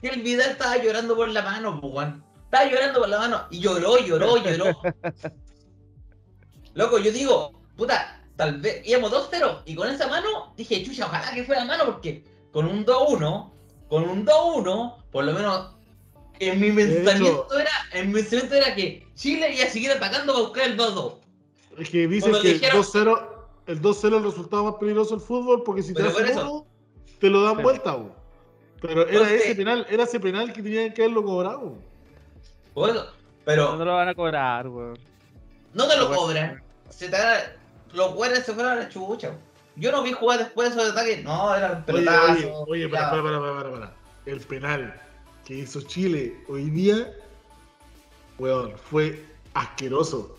[0.01, 2.23] que el Vidal estaba llorando por la mano, pues, weón.
[2.45, 4.81] Estaba llorando por la mano y lloró, lloró, lloró.
[6.73, 11.31] Loco, yo digo, puta, tal vez íbamos 2-0 y con esa mano dije, chucha, ojalá
[11.33, 13.51] que fuera mano porque con un 2-1,
[13.87, 15.74] con un 2-1, por lo menos
[16.39, 20.45] en mi pensamiento era, en mi pensamiento era que Chile iba a seguir atacando para
[20.45, 21.13] buscar el 2-2.
[21.77, 23.31] Es que dicen Cuando que el dijeron- 2-0
[23.67, 26.65] el 2-0 es el resultado más peligroso del fútbol porque si te Pero hacen uno,
[27.19, 27.63] te lo dan Sí.
[27.63, 27.93] vuelta.
[27.95, 28.15] bo.
[28.81, 31.73] Pero era Entonces- ese penal, era ese penal que tenían que haberlo cobrado.
[32.75, 33.07] Eso,
[33.43, 34.99] pero No lo van a cobrar, weón.
[35.73, 36.21] No te lo Bueno.
[36.21, 36.63] cobran.
[36.89, 37.55] Se te gana-
[37.93, 39.31] los güeyes se fueron a la chucha.
[39.77, 41.23] Yo no vi jugar después de esos ataques.
[41.23, 42.37] No, eran Oye, pelotazos.
[42.37, 43.09] oye, oye, ya.
[43.09, 43.93] para, para, para, para, para.
[44.25, 45.01] El penal
[45.45, 47.13] que hizo Chile hoy día,
[48.39, 50.37] weón, fue asqueroso.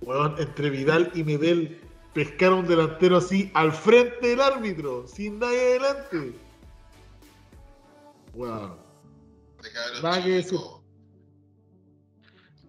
[0.00, 1.80] Weón, entre Vidal y Medel
[2.12, 6.32] pescaron un delantero así al frente del árbitro, sin nadie adelante.
[8.32, 10.58] Cabros Nada que decir.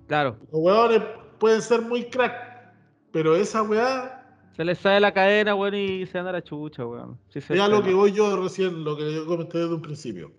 [0.07, 1.01] Claro, Los weones
[1.39, 2.73] pueden ser muy crack,
[3.11, 4.19] pero esa weá,
[4.55, 7.17] se les sale la cadena, weón, y se anda la chucha, weón.
[7.29, 9.81] Sí, se es a lo que voy yo recién, lo que yo comenté desde un
[9.81, 10.31] principio.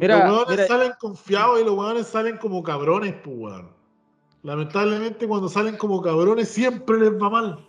[0.00, 3.70] Mira, los weones mira, salen confiados y los weones salen como cabrones, pues weón.
[4.42, 7.68] Lamentablemente cuando salen como cabrones siempre les va mal.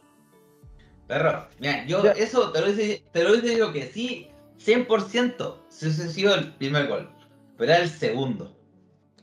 [1.07, 2.11] Perro, mira, yo Ya.
[2.11, 6.53] eso te lo hice, te lo hice yo que sí, 100% si hubiese sido el
[6.55, 7.09] primer gol.
[7.57, 8.55] Pero era el segundo.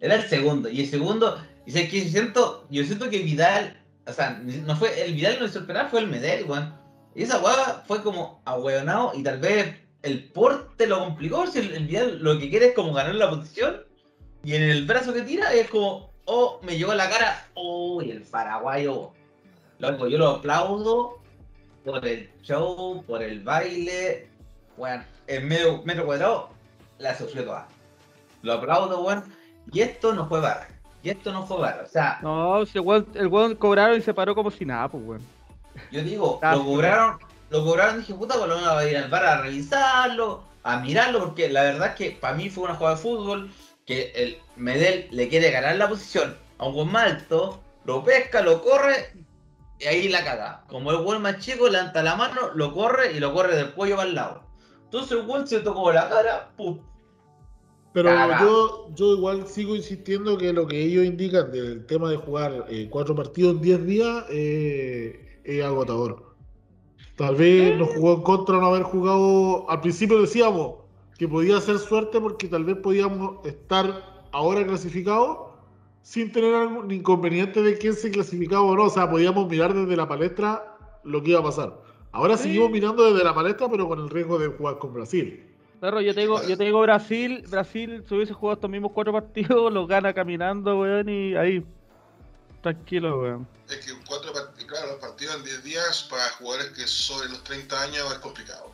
[0.00, 0.68] Era el segundo.
[0.68, 5.00] Y el segundo, y sé que siento, yo siento que Vidal, o sea, no fue,
[5.04, 6.74] el Vidal no hizo el penal, fue el Medel, weón.
[7.14, 9.74] Y esa weá fue como ahueonado y tal vez
[10.06, 11.46] el porte lo complicó.
[11.46, 13.82] Si el, el Vidal lo que quiere es como ganar la posición
[14.44, 18.00] y en el brazo que tira es como, oh, me llegó a la cara, oh,
[18.02, 19.12] y el paraguayo.
[19.78, 21.18] Loco, yo lo aplaudo
[21.84, 24.28] por el show, por el baile.
[24.76, 26.50] Bueno, en medio metro cuadrado
[26.98, 27.68] la sufrió toda.
[28.42, 29.24] Lo aplaudo, weón.
[29.72, 30.68] Y esto no fue barra.
[31.02, 31.82] Y esto no fue barra.
[31.84, 34.88] O sea, no, si el weón, el weón cobraron y se paró como si nada,
[34.88, 35.22] pues, weón.
[35.90, 37.18] yo digo, Ah, lo cobraron,
[37.50, 40.78] lo cobraron, dije, puta, por lo menos va a ir al bar a revisarlo, a
[40.80, 43.50] mirarlo, porque la verdad es que para mí fue una jugada de fútbol
[43.86, 48.42] que el Medel le quiere ganar la posición a un buen más alto, lo pesca,
[48.42, 49.12] lo corre
[49.78, 50.64] y ahí la caga.
[50.68, 53.96] Como el buen más chico levanta la mano, lo corre y lo corre del cuello
[53.96, 54.42] para el lado.
[54.84, 56.80] Entonces el buen se tocó la cara, pum.
[57.92, 58.40] Pero Caga.
[58.40, 62.88] yo, yo igual sigo insistiendo que lo que ellos indican del tema de jugar eh,
[62.90, 66.25] cuatro partidos en 10 días eh, es agotador.
[67.16, 69.68] Tal vez nos jugó en contra no haber jugado.
[69.70, 70.74] Al principio decíamos
[71.18, 75.38] que podía ser suerte porque tal vez podíamos estar ahora clasificados
[76.02, 78.84] sin tener algún inconveniente de quién se clasificaba o no.
[78.84, 81.80] O sea, podíamos mirar desde la palestra lo que iba a pasar.
[82.12, 82.44] Ahora Sí.
[82.44, 85.42] seguimos mirando desde la palestra, pero con el riesgo de jugar con Brasil.
[85.80, 89.12] Perro, yo te digo, yo te digo Brasil, Brasil, si hubiese jugado estos mismos cuatro
[89.12, 91.64] partidos, los gana caminando, weón, y ahí.
[92.62, 93.46] Tranquilo, weón.
[93.68, 94.25] Es que cuatro
[94.76, 98.72] claro, los partidos en 10 días para jugadores que sobre los 30 años es complicado.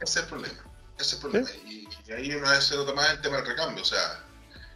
[0.00, 0.58] Ese es el problema.
[0.98, 1.48] Ese es el problema.
[1.68, 3.82] Y, y ahí una vez se nota más el tema del recambio.
[3.82, 4.24] O sea,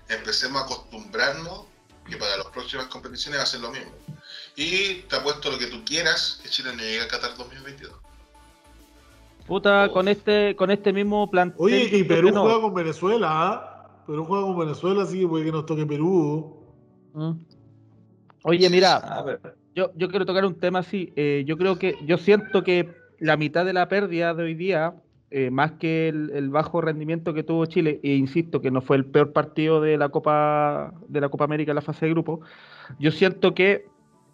[0.09, 1.63] empecemos a acostumbrarnos
[2.09, 3.93] que para las próximas competiciones va a ser lo mismo.
[4.57, 7.93] Y te apuesto lo que tú quieras que Chile no llegue a Qatar 2022.
[9.47, 9.93] Puta, Oh.
[9.93, 11.57] con este, con este mismo plantel.
[11.61, 12.43] Oye, y creo Perú no.
[12.43, 14.03] juega con Venezuela, ¿ah?
[14.07, 16.65] Perú juega con Venezuela, así que puede que nos toque Perú.
[17.13, 17.33] Mm.
[18.45, 21.13] Oye, mira, Ah, pero- yo, yo quiero tocar un tema así.
[21.17, 22.89] eh, yo creo que, yo siento que
[23.21, 24.95] la mitad de la pérdida de hoy día,
[25.31, 29.05] eh, más que el, bajo rendimiento que tuvo Chile, e insisto que no fue el
[29.05, 32.41] peor partido de la Copa, de la Copa América en la fase de grupo,
[32.99, 33.87] yo siento que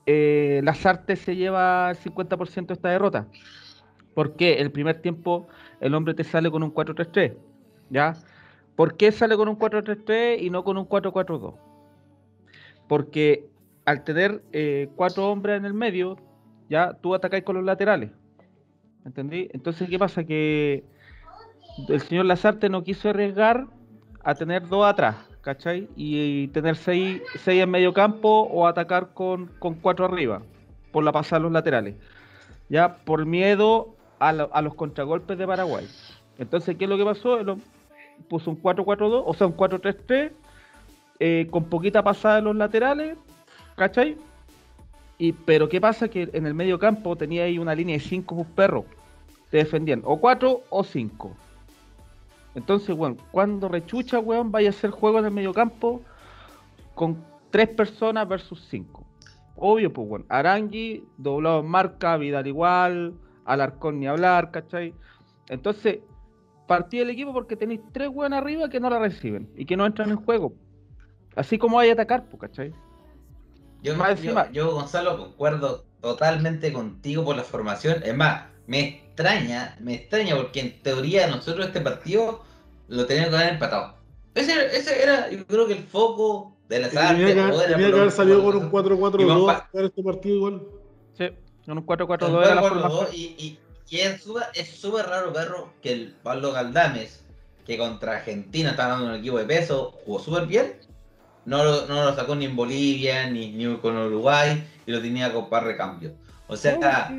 [0.07, 3.26] eh, Lazarte se lleva el 50% de esta derrota.
[4.14, 5.49] Porque el primer tiempo
[5.80, 7.34] el hombre te sale con un 4-3-3,
[7.90, 8.14] ¿ya?
[8.76, 11.55] ¿Por qué sale con un 4-3-3 y no con un 4-4-2?
[12.88, 13.52] Porque
[13.85, 16.16] al tener eh, cuatro hombres en el medio,
[16.68, 18.11] ya tú atacáis con los laterales.
[19.05, 19.49] ¿Entendí?
[19.53, 20.24] Entonces, ¿qué pasa?
[20.24, 20.85] Que
[21.89, 23.66] el señor Lazarte no quiso arriesgar
[24.22, 25.89] a tener dos atrás, ¿cachai?
[25.97, 30.43] Y, tener seis, seis en medio campo o atacar con, con cuatro arriba,
[30.93, 31.97] por la pasada de los laterales.
[32.68, 35.89] ya por miedo a, a los contragolpes de Paraguay.
[36.39, 37.39] Entonces, ¿qué es lo que pasó?
[38.28, 40.33] Puso un 4-4-2, o sea, un 4-3-3,
[41.18, 43.16] eh, con poquita pasada en los laterales,
[43.77, 44.16] ¿cachai?
[45.18, 46.09] Y, pero ¿qué pasa?
[46.09, 48.85] Que en el medio campo tenía ahí una línea de 5 perros,
[49.51, 51.37] te defendían, o 4 o 5.
[52.55, 56.03] Entonces, bueno, cuando rechucha, weón, vaya a hacer juego en el medio campo
[56.95, 59.07] con 3 personas versus 5.
[59.57, 63.14] Obvio, pues, bueno, Arangui, doblado en marca, Vidal igual,
[63.45, 64.95] Alarcón ni hablar, ¿cachai?
[65.49, 66.01] Entonces,
[66.66, 69.87] partí el equipo porque tenéis tres weón arriba que no la reciben y que no
[69.87, 70.55] entran en juego.
[71.37, 72.73] Así como hay atacar, pues, ¿cachai?
[73.83, 78.03] Yo, Más yo- encima- yo, Gonzalo, concuerdo totalmente contigo por la formación.
[78.05, 82.43] Es más, me extraña, me extraña porque en teoría nosotros este partido
[82.89, 83.97] lo teníamos que haber empatado.
[84.35, 87.76] Ese, ese era, yo creo que el foco de la Y Tenía que, era tenía
[87.76, 90.62] que haber un- salido por con un un- 4-4-2 Iván a jugar este partido igual.
[91.18, 91.28] Sí,
[91.66, 93.07] con un 4-4-2 Concuerdo era la formación.
[93.12, 93.59] y, y,
[93.91, 97.24] y es súper es súper raro, perro, que el Pablo Galdames,
[97.66, 100.74] que contra Argentina está dando un equipo de peso, jugó súper bien.
[101.45, 105.32] No lo, no lo sacó ni en Bolivia, ni, ni con Uruguay, y lo tenía
[105.32, 106.12] con par de cambio.
[106.47, 107.11] O sea,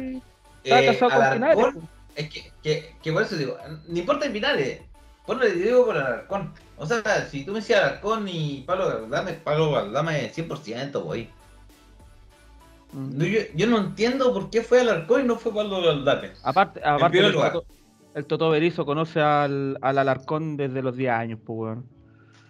[0.63, 3.57] eh, con Alarcón, es que, que, que por eso digo,
[3.87, 4.81] no importa en finales,
[5.25, 6.53] ponle digo por Alarcón.
[6.77, 11.29] O sea, si tú me decías Alarcón y Pablo Galdames, Pablo Galdames 100%, voy.
[12.93, 13.21] Mm.
[13.23, 16.39] Yo, yo no entiendo por qué fue Alarcón y no fue Pablo Galdames.
[16.43, 17.33] Aparte, aparte el.
[17.33, 17.65] Toto,
[18.13, 21.92] el Toto Berizzo conoce al, al Alarcón desde los 10 años, pues, weón.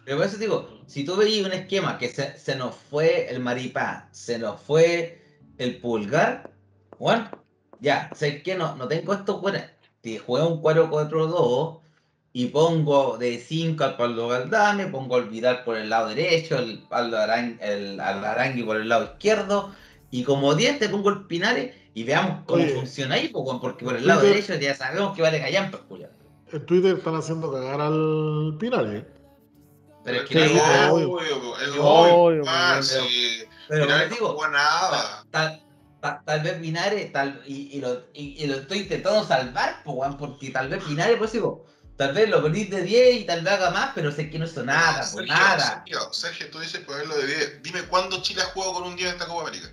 [0.05, 3.39] Pero por eso digo, si tú veis un esquema que se, se nos fue el
[3.39, 5.21] maripá, se nos fue
[5.57, 6.51] el pulgar,
[6.99, 7.29] bueno,
[7.79, 9.61] ya, sé que no, no tengo estos buenos.
[10.01, 11.79] Te juego un 4-4-2
[12.33, 16.79] y pongo de 5 al Pablo Galdame, pongo al Vidal por el lado derecho, el
[16.89, 19.73] Pablo Arang, el, al Arangui por el lado izquierdo,
[20.11, 22.73] y como 10 te pongo el Pinares y veamos cómo Oye.
[22.73, 26.09] funciona ahí, porque por el lado Twitter- derecho ya sabemos que vale callampa, Julián.
[26.51, 29.03] En Twitter están haciendo cagar al Pinares.
[30.03, 31.19] Pero es que Sí, no- pero- obvio,
[31.57, 32.43] es Obvio,
[33.69, 35.25] pero- no digo, nada.
[35.31, 35.61] tal,
[36.01, 40.03] tal, tal vez Pinares, tal, y, y lo, y, y lo estoy intentando salvar, po,
[40.19, 43.53] porque tal vez Pinares, pues digo, tal vez lo ponís de 10 y tal vez
[43.53, 45.83] haga más, pero sé que no hizo nada, pues Sergio, nada.
[45.85, 47.63] Sergio, Sergio, tú dices ponerlo de 10.
[47.63, 49.71] Dime cuándo Chile ha jugado con un 10 en esta Copa América.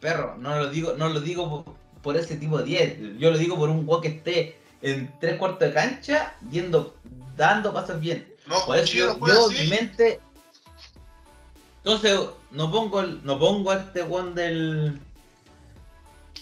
[0.00, 3.38] Perro, no lo digo, no lo digo por, por ese tipo de 10, yo lo
[3.38, 6.94] digo por un weón que esté en tres cuartos de cancha, viendo,
[7.36, 8.30] dando pasos bien.
[8.46, 9.16] No, Por eso yo,
[9.50, 10.20] mi mente.
[11.78, 12.18] Entonces,
[12.50, 15.00] no pongo el, no pongo a este one del.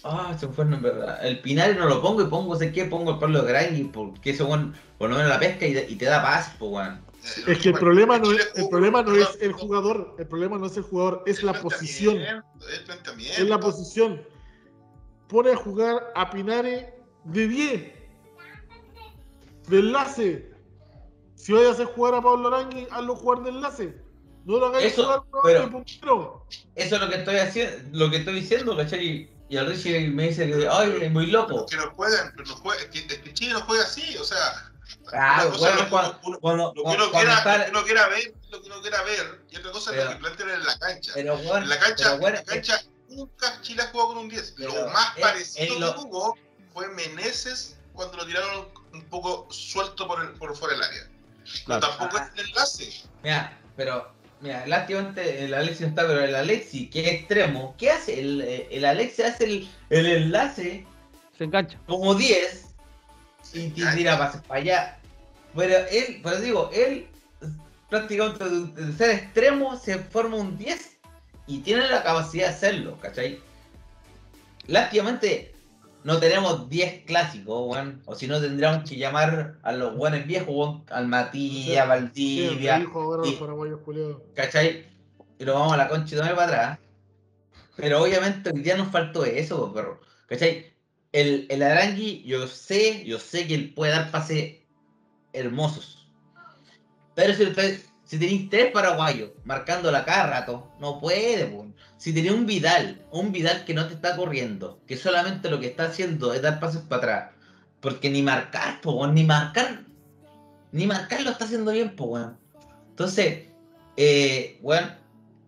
[0.02, 1.26] Ah, se me fue el nombre, ¿verdad?
[1.26, 4.42] El Pinares no lo pongo y pongo, sé qué, pongo el Pablo Grandi porque ese
[4.42, 7.00] one por lo menos la pesca y, y te da paz, pues weón.
[7.46, 10.66] Es que el problema no es, el problema no es el jugador, el problema no
[10.66, 12.18] es el jugador, es el la posición.
[13.18, 14.22] Es la posición.
[15.28, 16.86] Pone a jugar a Pinares
[17.24, 17.92] de 10.
[19.68, 20.53] De enlace.
[21.44, 23.94] Si vayas a hacer jugar a Pablo Arangui, hazlo jugar de enlace.
[24.46, 26.44] No lo hagáis Eso, jugar pero-.
[26.74, 29.30] Eso es lo que estoy haciendo, lo que estoy diciendo, ¿cachai?
[29.50, 31.66] Y el Richie me dice que, ay, es muy loco.
[31.66, 32.84] Que no juegan, pero no juegan.
[32.84, 34.70] Es que, es que Chile no juega así, o sea.
[35.04, 37.70] Cosa bueno, es lo que cuando, uno- cuando, Lo que uno quiera, está- lo que
[37.72, 40.22] uno quiera ver, lo que uno quiera ver, y otra cosa es Pero- lo que
[40.22, 41.12] plantean en la cancha.
[41.14, 44.54] pero, en la cancha, pero, en la cancha nunca Chile ha jugado con un 10.
[44.56, 46.34] Pero lo más parecido lo- que jugó
[46.72, 51.10] fue Meneses cuando lo tiraron un poco suelto por, el, por fuera del área.
[51.44, 51.88] Pero Claro.
[51.88, 52.30] tampoco Ah.
[52.34, 52.92] es el enlace.
[53.22, 57.90] Mira, pero, mira, lástimamente el Alexi no está, pero el Alexi, que es extremo, ¿qué
[57.90, 58.20] hace?
[58.20, 60.86] El, eh, el Alexi hace el, el enlace
[61.36, 61.78] Se engancha.
[61.86, 62.66] como 10
[63.52, 64.98] y tira pases para allá.
[65.54, 67.06] Pero él, pero digo, él
[67.88, 70.96] prácticamente de, de ser extremo se forma un 10
[71.46, 73.38] y tiene la capacidad de hacerlo, ¿cachai?
[74.66, 75.53] Lástimamente
[76.04, 78.02] no tenemos 10 clásicos, weón.
[78.04, 82.78] O si no tendríamos que llamar a los buenos viejos, weón, al Matías, Sí, Valdivia.
[83.24, 83.36] sí.
[83.82, 84.22] culiados.
[84.34, 84.86] ¿cachai?
[85.38, 86.78] Y lo vamos a la concha y para atrás.
[87.76, 90.00] Pero obviamente hoy día nos faltó eso, perro.
[90.28, 90.72] ¿Cachai?
[91.12, 94.56] El, el Arangui, yo sé, yo sé que él puede dar pases
[95.32, 96.06] hermosos.
[97.14, 97.44] Pero si,
[98.04, 101.66] si tenéis tres paraguayos marcándola cada rato, no puede, po.
[102.04, 105.68] Si tenéis un Vidal, un Vidal que no te está corriendo, que solamente lo que
[105.68, 107.30] está haciendo es dar pases para atrás.
[107.80, 109.84] Porque ni marcar, po, weón, ni marcar,
[110.70, 112.36] ni marcar lo está haciendo bien, po, weón.
[112.90, 113.44] Entonces,
[113.96, 114.88] eh, bueno,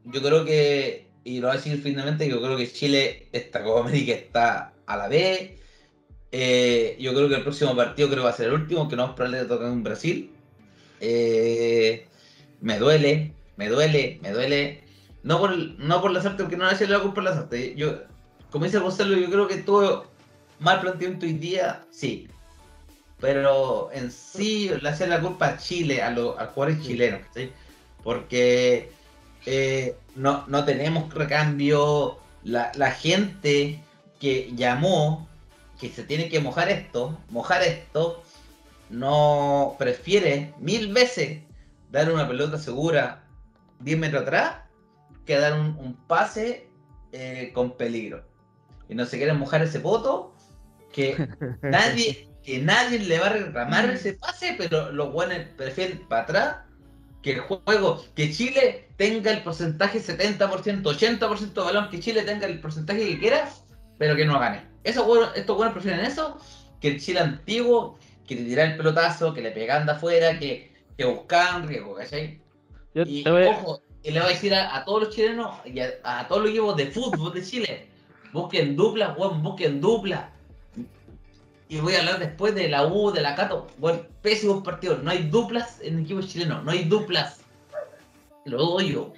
[0.06, 3.80] yo creo que, y lo voy a decir finalmente, yo creo que Chile, esta Copa
[3.80, 5.60] América está a la vez.
[6.32, 8.96] Eh, yo creo que el próximo partido creo que va a ser el último, que
[8.96, 10.30] no es probable que toque en Brasil.
[11.00, 12.06] Eh,
[12.62, 14.85] me duele, me duele, me duele.
[15.26, 17.74] No por, no por la suerte, porque no le eché la culpa a la suerte.
[17.74, 18.02] Yo,
[18.48, 20.06] como dice Gonzalo, yo creo que todo
[20.60, 22.28] mal planteamiento hoy día, sí.
[23.18, 27.50] Pero en sí le hace la culpa a Chile, a los jugadores chilenos, ¿sí?
[28.04, 28.92] Porque
[29.46, 32.18] eh, no, no tenemos recambio.
[32.44, 33.82] La, la gente
[34.20, 35.28] que llamó
[35.80, 38.22] que se tiene que mojar esto, mojar esto,
[38.90, 41.40] no prefiere mil veces
[41.90, 43.24] dar una pelota segura
[43.80, 44.65] 10 metros atrás
[45.26, 46.68] que dar un, pase
[47.12, 48.24] eh, con peligro.
[48.88, 50.34] Y no se quieren mojar ese voto
[50.92, 51.28] que
[51.62, 56.56] nadie, que nadie le va a reclamar ese pase, pero los buenos prefieren para atrás
[57.22, 62.46] que el juego, que Chile tenga el porcentaje 70%, 80% de balón, que Chile tenga
[62.46, 63.50] el porcentaje que quiera,
[63.98, 64.62] pero que no gane.
[64.84, 66.38] Eso, estos buenos prefieren eso
[66.80, 70.72] que el Chile antiguo, que le tiran el pelotazo, que le pegan de afuera, que,
[70.96, 72.40] que buscan riesgo, ¿cachai?
[72.94, 76.50] y, ojo, y le voy a decir a, todos los chilenos y a, todos los
[76.52, 77.88] equipos de fútbol de Chile,
[78.32, 80.30] busquen dupla, busquen dupla.
[81.68, 83.66] Y voy a hablar después de la U, de la Cato.
[83.78, 85.02] Bueno, pésimos partidos.
[85.02, 86.62] No hay duplas en equipos chilenos.
[86.62, 87.40] No hay duplas.
[88.44, 89.12] Lo doy yo.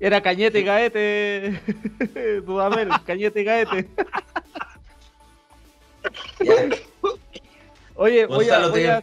[0.00, 1.60] Era Cañete y Gaete.
[2.44, 3.88] Dudamel, Cañete y Gaete.
[7.94, 9.00] Oye, voy a, voy, a,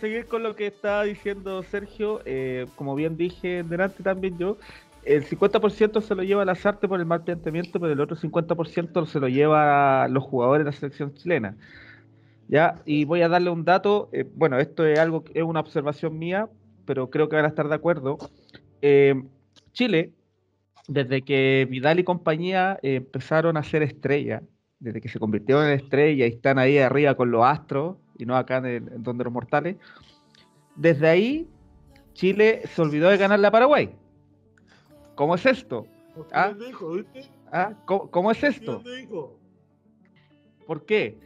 [0.00, 2.20] seguir con lo que estaba diciendo Sergio.
[2.24, 4.56] Eh, como bien dije delante también yo,
[5.04, 9.06] el 50% se lo lleva la SARTE por el mal planteamiento, pero el otro 50%
[9.06, 11.56] se lo lleva a los jugadores de la selección chilena.
[12.46, 12.80] ¿Ya?
[12.84, 16.48] Y voy a darle un dato, eh, bueno, esto es algo es una observación mía,
[16.84, 18.18] pero creo que van a estar de acuerdo.
[18.80, 19.14] Eh,
[19.72, 20.12] Chile,
[20.86, 24.42] desde que Vidal y compañía empezaron a ser estrella,
[24.78, 28.36] desde que se convirtieron en estrella y están ahí arriba con los astros y no
[28.36, 29.76] acá en, donde los mortales,
[30.76, 31.48] desde ahí
[32.14, 33.94] Chile se olvidó de ganar la Paraguay.
[35.14, 35.86] ¿Cómo es esto?
[36.32, 36.52] ¿Ah?
[37.52, 37.72] ¿Ah?
[37.84, 38.82] ¿Cómo, es esto?
[40.66, 41.18] ¿Por qué?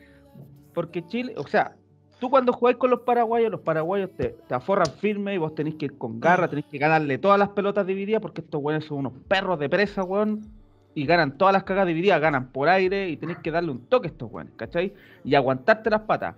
[0.75, 1.75] Porque Chile, o sea,
[2.19, 5.87] tú cuando jugáis con los paraguayos, los paraguayos te, aforran firme y vos tenés que
[5.87, 9.13] ir con garra, tenés que ganarle todas las pelotas divididas porque estos weones son unos
[9.29, 10.47] perros de presa, weón.
[10.95, 14.09] Y ganan todas las cagas divididas, ganan por aire y tenés que darle un toque
[14.09, 14.95] a estos weones, ¿cachai?
[15.23, 16.35] Y aguantarte las patas.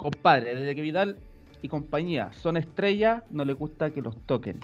[0.00, 1.16] Compadre, desde que Vidal
[1.62, 4.60] y compañía son estrellas, no les gusta que los toquen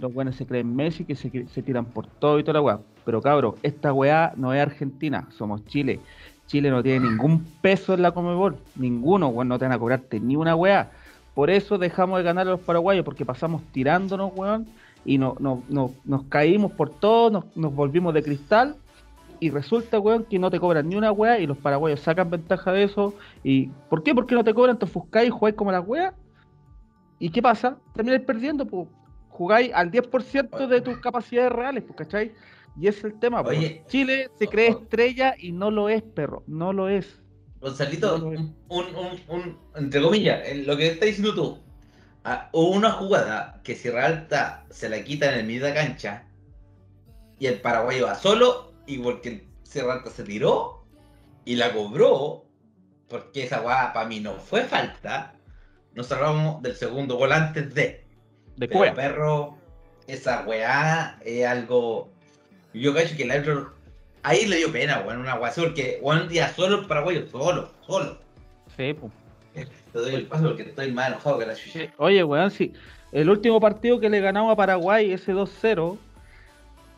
[0.00, 1.30] los buenos se creen Messi, que se,
[1.62, 2.80] tiran por todo y toda la weá.
[3.04, 6.00] Pero cabrón, esta weá no es Argentina, somos Chile.
[6.46, 10.18] Chile no tiene ningún peso en la Comebol, ninguno, weón, no te van a cobrarte
[10.18, 10.90] ni una weá.
[11.34, 14.66] Por eso dejamos de ganar a los paraguayos, porque pasamos tirándonos, weón,
[15.04, 18.76] y no, no, no, nos caímos por todo, nos volvimos de cristal,
[19.40, 22.72] y resulta, weón, que no te cobran ni una weá, y los paraguayos sacan ventaja
[22.72, 23.14] de eso.
[23.42, 24.14] ¿Y por qué?
[24.14, 26.14] Porque no te cobran, te ofuscáis y jugáis como la weá.
[27.18, 27.76] ¿Y qué pasa?
[27.94, 28.86] Termináis perdiendo, pues
[29.28, 32.32] jugáis al 10% de tus capacidades reales, pues, ¿cachai?
[32.78, 33.42] Y ese es el tema.
[33.42, 33.86] Pues.
[33.86, 36.42] Chile se cree estrella y no lo es, perro.
[36.46, 37.18] No lo es.
[37.60, 38.86] Gonzalito, Un, un,
[39.28, 41.58] un, entre comillas, lo que estás diciendo tú,
[42.24, 46.24] ah, hubo una jugada que Sierra Alta se la quita en el medio de cancha
[47.38, 49.46] y el paraguayo va solo y porque
[49.88, 50.84] Alta se tiró
[51.44, 52.44] y la cobró,
[53.08, 55.34] porque esa jugada para mí no fue falta,
[55.94, 58.04] nos hablamos del segundo gol antes de.
[58.56, 59.58] De Pero, perro,
[60.06, 62.10] esa weá es algo.
[62.74, 63.74] Yo cacho que el árbitro.
[64.22, 68.18] Ahí le dio pena, weón, una weá porque un día solo el paraguayo, solo, solo.
[68.76, 69.12] Sí, pues.
[69.92, 71.92] Te doy el paso porque estoy más enojado que la chucha.
[71.96, 72.72] Oye, weón, sí.
[73.12, 75.96] El último partido que le ganamos a Paraguay, ese 2-0,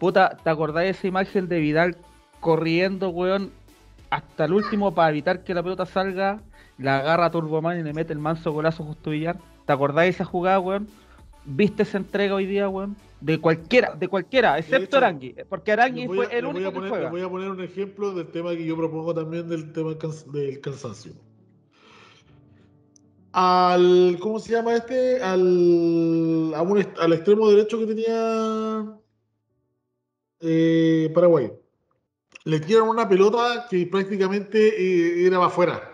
[0.03, 1.97] puta, ¿te acordás de esa imagen de Vidal
[2.41, 3.53] corriendo, weón,
[4.11, 6.43] hasta el último para evitar que la pelota salga?
[6.77, 9.39] La agarra a Turboman y le mete el manso golazo justo Villar.
[9.65, 10.89] ¿Te acordás de esa jugada, weón?
[11.45, 12.97] ¿Viste esa entrega hoy día, weón?
[13.21, 15.37] De cualquiera, de cualquiera, excepto Arangui.
[15.49, 17.09] Porque Arangui fue el único que juega.
[17.09, 19.95] voy a poner un ejemplo del tema que yo propongo también del tema
[20.33, 21.13] del cansancio.
[23.31, 24.17] Al.
[24.19, 25.23] ¿Cómo se llama este?
[25.23, 26.53] Al.
[26.57, 28.99] al extremo derecho que tenía.
[30.43, 31.53] Eh, Paraguay.
[32.45, 35.89] Le tiran una pelota que prácticamente eh, era para afuera.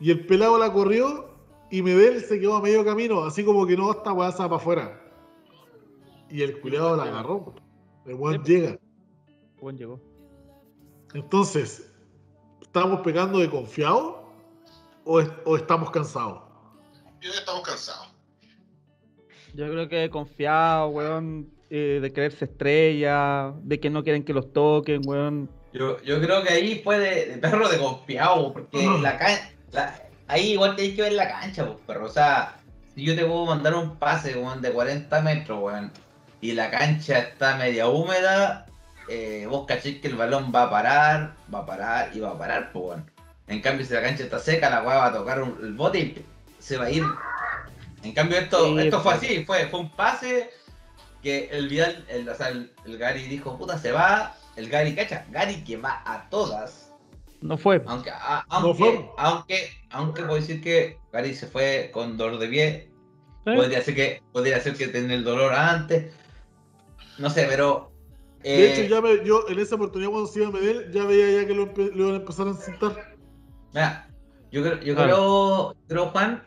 [0.00, 1.28] Y el pelado la corrió
[1.70, 5.02] y Medel se quedó a medio camino, así como que no, esta weá para afuera.
[6.30, 7.54] Y el culiado la agarró.
[8.06, 8.78] El buen llega.
[9.60, 10.00] Buen llegó.
[11.14, 11.92] Entonces,
[12.62, 14.30] ¿estamos pegando de confiado
[15.04, 15.20] o,
[15.56, 16.42] estamos cansados?
[17.20, 18.08] Yo estamos cansados.
[19.54, 24.52] Yo creo que confiado, weón, eh, de creerse estrella, de que no quieren que los
[24.52, 25.50] toquen, weón.
[25.72, 29.18] Yo, yo creo que ahí fue de, perro de confiado, porque la,
[29.72, 32.06] la, ahí igual tenéis que ver la cancha, pues, perro.
[32.06, 32.56] O sea,
[32.94, 35.92] si yo te puedo mandar un pase, weón, de 40 metros, weón,
[36.40, 38.66] y la cancha está media húmeda,
[39.10, 42.38] eh, vos cachés que el balón va a parar, va a parar y va a
[42.38, 43.06] parar, pues bueno.
[43.46, 45.98] En cambio, si la cancha está seca, la weá va a tocar un- el bote
[45.98, 46.24] y
[46.58, 47.02] se va a ir.
[48.02, 49.24] En cambio, esto, Sí, esto fue pues.
[49.24, 50.50] así, fue, fue un pase
[51.22, 54.34] que el Vidal, el, o sea, el, el Gary dijo, puta, se va.
[54.56, 56.92] El Gary, cacha, Gary que va a todas.
[57.40, 57.82] No fue.
[57.86, 59.10] Aunque, a- No aunque, fue.
[59.16, 62.90] aunque, aunque puedo decir que Gary se fue con dolor de pie.
[63.46, 63.54] ¿Sí?
[63.54, 66.12] Podría ser que, podría ser que tenía el dolor antes.
[67.18, 67.92] No sé, pero.
[68.42, 71.04] De eh, hecho, ya me, yo en esa oportunidad cuando se iba a medir, ya
[71.04, 73.16] veía ya que lo, lo iban a empezar a sentar.
[73.72, 74.08] Mira,
[74.50, 76.42] yo creo, yo creo, creo, Juan,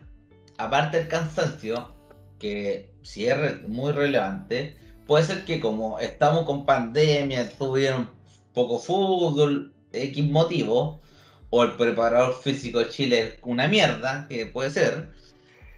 [0.58, 1.94] aparte del cansancio,
[2.40, 4.76] que sí es re- muy relevante,
[5.08, 8.10] puede ser que como estamos con pandemia, tuvieron
[8.54, 11.00] poco fútbol, X motivo,
[11.50, 15.10] o el preparador físico de Chile es una mierda, que puede ser,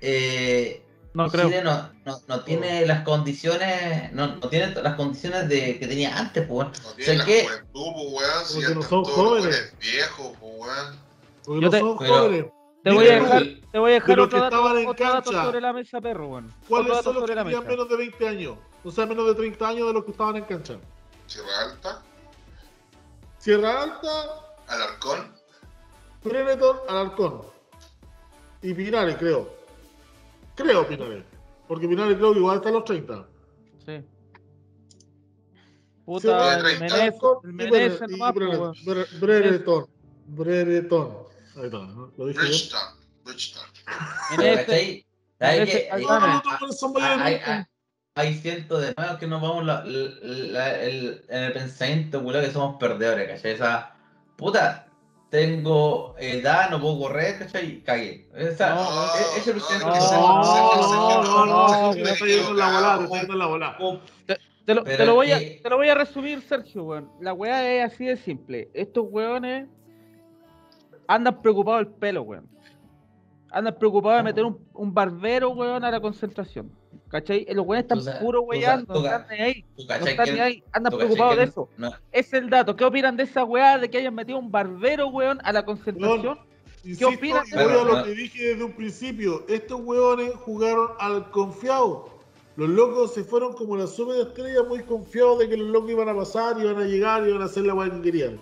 [0.02, 1.48] eh, No creo.
[1.48, 6.18] Chile no, no, no tiene las condiciones, no, no tiene las condiciones de que tenía
[6.18, 6.68] antes, pues.
[6.84, 8.46] No tiene la que- juventud, pues, weón.
[8.68, 9.74] Si no son jóvenes.
[9.80, 11.00] viejos, pues, weón.
[11.46, 12.46] Porque no te- son pero- jóvenes.
[12.84, 15.06] Te voy a dejar, te voy a dejar de otro, que dato, estaban en otro
[15.06, 15.46] dato cancha.
[15.46, 16.50] sobre la mesa, perro, bueno.
[16.68, 17.62] ¿Cuáles son los que tenían mesa.
[17.62, 18.58] menos de 20 años?
[18.84, 20.78] O sea, menos de 30 años de los que estaban en cancha.
[21.28, 22.02] Sierra Alta,
[23.38, 24.10] Sierra Alta,
[24.68, 25.34] Alarcón,
[26.22, 27.42] Predator, Alarcón.
[28.62, 29.50] Y Pinares, creo.
[30.56, 31.24] Creo Pinares.
[31.68, 33.26] Porque Pinares creo que igual está a los 30.
[33.86, 34.04] Sí.
[36.06, 37.68] Puta, el Alarcón el
[38.12, 38.74] y weón.
[38.86, 39.88] Bre- Brereton.
[40.28, 41.23] Brereton.
[41.56, 42.12] Ahí está, ¿no?
[42.18, 42.52] Lo dije bien.
[42.52, 43.66] Bridgetown, Bridgetown.
[44.30, 45.06] Pero, Menezes, ¿cachai?
[45.40, 46.42] ¿Sabes Menezes, que- ahí No, va, no, men.
[46.46, 47.52] no, no, son hay, mayores de hay, 20.
[47.52, 47.64] hay-
[48.16, 52.52] hay cientos de nuevos que nos vamos la- la- el, en el pensamiento culo que
[52.52, 53.52] somos perdedores, ¿cachai?
[53.54, 53.96] Esa
[54.38, 54.88] puta,
[55.30, 57.82] tengo edad, no puedo correr, ¿cachai?
[57.84, 58.30] Cagué.
[58.36, 62.04] Esa, No, e- no, pensamiento no, que No, no, no, no, no,
[65.62, 67.10] te lo voy a resumir, Sergio, weón.
[67.20, 68.70] La weá es así de simple.
[68.74, 69.68] Estos weones
[71.08, 72.48] andan preocupados del pelo, weón.
[73.52, 76.72] Andan preocupados de meter un, un barbero, weón, a la concentración.
[77.10, 77.46] ¿Cachai?
[77.54, 79.66] Los weones están Tú sa- puro tú sa- weyando, tú no están ni ahí.
[79.76, 80.64] ¿Tú No están ni ahí.
[80.72, 81.70] Andan preocupados de eso.
[81.78, 82.76] no- es el dato.
[82.76, 86.40] ¿Qué opinan de esa weá de que hayan metido un barbero, weón, a la concentración?
[86.84, 87.82] Insisto, opinas y de voy eso?
[87.82, 89.46] a lo que dije desde un principio.
[89.48, 92.10] Estos hueones jugaron al confiado.
[92.56, 95.92] Los locos se fueron como la suma de estrellas muy confiados de que los locos
[95.92, 98.40] iban a pasar, iban a llegar, iban a hacer la weá que querían.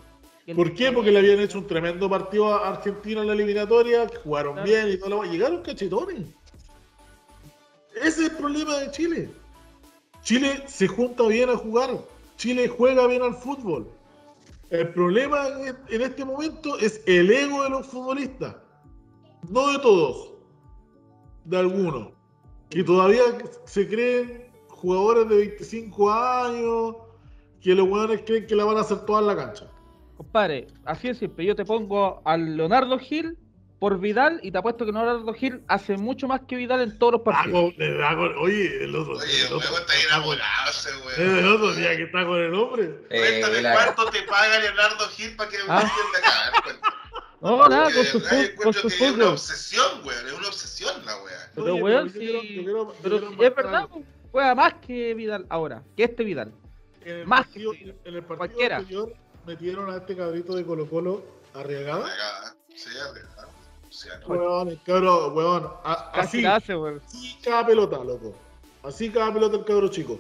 [0.56, 0.92] ¿Por qué?
[0.92, 4.68] Porque le habían hecho un tremendo partido a Argentina en la eliminatoria, jugaron Claro.
[4.68, 5.32] bien y la weá.
[5.32, 6.26] Llegaron cachetones.
[7.96, 9.30] Ese es el problema de Chile.
[10.24, 11.92] Chile se junta bien a jugar.
[12.38, 13.88] Chile juega bien al fútbol.
[14.70, 18.56] El problema en en este momento es el ego de los futbolistas.
[19.50, 20.32] No de todos,
[21.46, 22.10] de algunos.
[22.70, 23.22] Que todavía
[23.66, 26.96] se creen jugadores de 25 años,
[27.60, 29.70] que los jugadores creen que la van a hacer toda en la cancha.
[30.26, 31.44] Compadre, así es simple.
[31.46, 33.40] Yo te pongo al Leonardo Gil
[33.80, 37.14] por Vidal y te apuesto que Leonardo Gil hace mucho más que Vidal en todos
[37.14, 37.58] los partidos.
[37.58, 41.38] Hago- le hago- oye, el otro, Oye, el el otro- huevo está es weón.
[41.40, 42.84] el otro día que está con el hombre.
[43.10, 45.82] eh, Cuéntame la- cuánto te paga Leonardo Gil para que me Ah.
[45.82, 46.92] entienda acá.
[47.42, 49.22] No, nada, con su, que es una fútbol.
[49.30, 50.28] obsesión, weón.
[50.28, 51.52] Es una obsesión la weá.
[51.56, 52.62] Pero, weón, sí,
[53.02, 54.04] Pero es verdad, algo.
[54.32, 56.54] juega más que Vidal ahora, que este Vidal.
[57.04, 58.78] El Más partido, que en el partido cualquiera.
[58.78, 59.12] anterior
[59.46, 61.22] metieron a este cabrito de Colo Colo
[61.54, 62.04] arriesgada.
[62.10, 62.56] Regada.
[62.76, 63.48] Sí, arriesgada.
[63.88, 64.28] O sea, no.
[64.28, 67.02] Weón, el cabro, weón, a- Casi así, la hace, weón.
[67.06, 68.34] así cada pelota, loco.
[68.84, 70.20] Así cada pelota el cabro chico.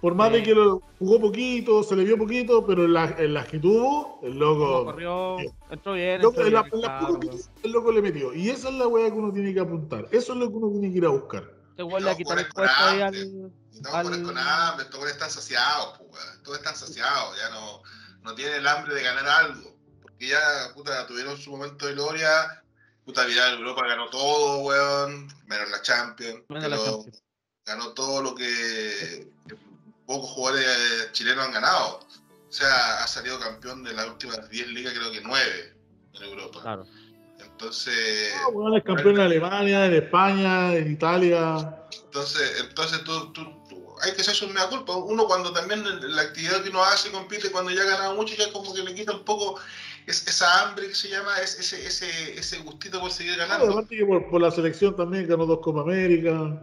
[0.00, 0.34] Por más Sí.
[0.36, 3.58] de que lo jugó poquito, se le vio poquito, pero en, la- en las que
[3.58, 5.38] tuvo, el loco, corrió,
[5.70, 6.20] entró bien.
[6.20, 7.30] loco, entró en la- bien, en claro, que
[7.62, 8.34] el loco le metió.
[8.34, 10.06] Y esa es la weá que uno tiene que apuntar.
[10.10, 11.50] Eso es lo que uno tiene que ir a buscar.
[11.74, 13.50] Este weón No, le ha quitado el puesto ahí al.
[13.82, 16.22] No, al- poner con hambre, estos están saciados, pues.
[16.44, 17.82] Todos están saciados, ya no,
[18.22, 19.76] no tienen el hambre de ganar algo.
[20.00, 22.62] Porque ya, puta, tuvieron su momento de gloria.
[23.04, 25.26] Puta, Vidal Europa ganó todo, weón.
[25.46, 26.44] Menos la Champions.
[26.48, 27.22] Menos la Champions.
[27.66, 29.28] Ganó todo lo que
[30.06, 32.06] pocos jugadores chilenos han ganado.
[32.48, 35.76] O sea, ha salido campeón de las últimas 10 ligas, creo que 9
[36.12, 36.60] en Europa.
[36.62, 36.86] Claro.
[37.58, 41.76] Entonces, Ah, weón, es campeón en Alemania, en España, en Italia.
[42.04, 44.94] Entonces, entonces tú, tú- tú- hay que hacerse una culpa.
[44.96, 45.82] Uno cuando también
[46.14, 48.92] la actividad que uno hace compite, cuando ya ha ganado mucho, ya como que le
[48.94, 49.58] quita un poco
[50.06, 53.72] es- esa hambre que se llama, es- ese, ese, ese gustito por seguir Claro, ganando.
[53.72, 56.60] aparte que por, por la selección también ganó dos Copa América.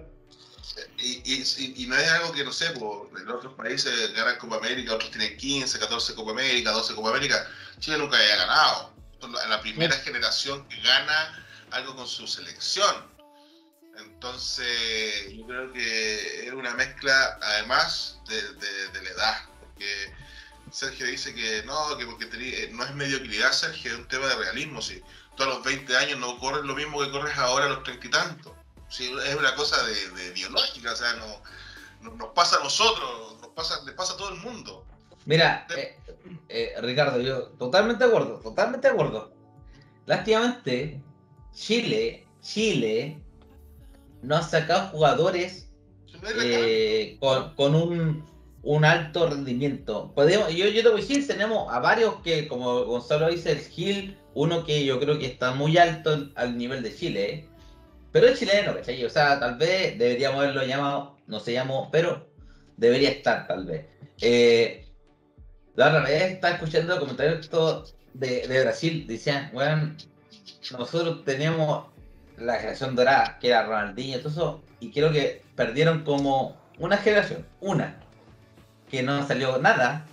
[1.00, 4.58] Y, y, y- y no es algo que, no sé, en otros países ganan Copa
[4.58, 7.48] América, otros tienen 15, 14 Copa América, 12 Copa América.
[7.80, 8.92] Chile nunca había ganado.
[9.22, 13.10] Son la, primera generación que gana algo con su selección.
[13.98, 19.46] Entonces, yo creo que es una mezcla, además de, de- de la edad.
[19.60, 20.12] Porque
[20.72, 24.26] Sergio dice que no, que porque tení- eh, no es mediocridad, Sergio, es un tema
[24.28, 24.82] de realismo.
[24.82, 25.02] Si
[25.38, 28.08] tú a los 20 años no corres lo mismo que corres ahora a los 30
[28.08, 28.54] y tantos.
[28.90, 31.44] Sí, es una cosa de, de biológica, o sea, no,
[32.02, 34.86] no- nos pasa a nosotros, nos pasa, le pasa a todo el mundo.
[35.26, 35.96] Mira, eh,
[36.50, 39.32] eh, Ricardo, yo totalmente de acuerdo, totalmente de acuerdo.
[40.06, 41.02] Lástimamente,
[41.54, 43.18] Chile, Chile
[44.22, 45.70] no ha sacado jugadores
[46.54, 48.26] eh, con, con un,
[48.64, 50.12] un alto rendimiento.
[50.16, 53.60] Podemos, yo, yo te voy a decir, tenemos a varios que, como Gonzalo dice, el
[53.60, 57.48] Gil, uno que yo creo que está muy alto al- nivel de Chile,
[58.12, 59.04] pero es chileno, ¿cachai?
[59.06, 62.28] O sea, tal vez deberíamos haberlo llamado, no se llamó, pero
[62.78, 63.86] debería estar, tal vez.
[64.20, 64.86] Eh,
[65.82, 67.50] la otra vez estaba escuchando comentarios
[68.14, 69.98] de, de Brasil, decían, weón,
[70.72, 71.86] nosotros teníamos
[72.38, 76.98] la generación dorada, que era Ronaldinho y todo eso, y creo que perdieron como una
[76.98, 78.00] generación, una,
[78.90, 80.06] que no salió nada,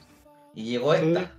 [0.55, 1.33] y llegó esta.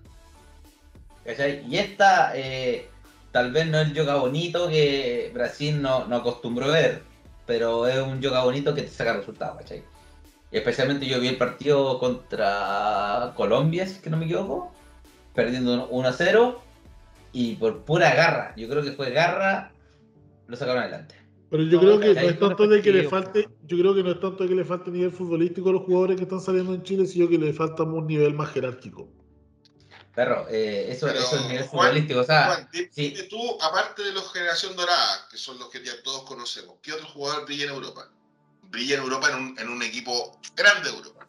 [1.25, 1.65] ¿Cachai?
[1.67, 2.89] Y esta, eh,
[3.31, 7.03] tal vez no es el yoga bonito que Brasil no, no acostumbró a ver,
[7.45, 9.83] pero es un yoga bonito que te saca resultados, ¿cachai?
[10.51, 14.73] Y especialmente yo vi el partido contra Colombia, si es que no me equivoco,
[15.33, 16.61] perdiendo 1 a 0,
[17.31, 19.71] y por pura garra, yo creo que fue garra,
[20.47, 21.15] lo sacaron adelante.
[21.51, 24.03] Pero yo No, creo que no es tanto de que le falte, yo creo que
[24.03, 26.73] no es tanto de que le falte nivel futbolístico a los jugadores que están saliendo
[26.73, 29.07] en Chile, sino que le falta un nivel más jerárquico.
[30.15, 33.09] Perro, eh, eso, Pero, eso es nivel Juan, futbolístico, o sea, Juan, di- sí.
[33.11, 36.93] dime tú, aparte de los Generación Dorada, que son los que ya todos conocemos, ¿qué
[36.93, 38.11] otro jugador brilla en Europa?
[38.69, 41.27] Brilla en Europa en un, en un equipo grande de Europa.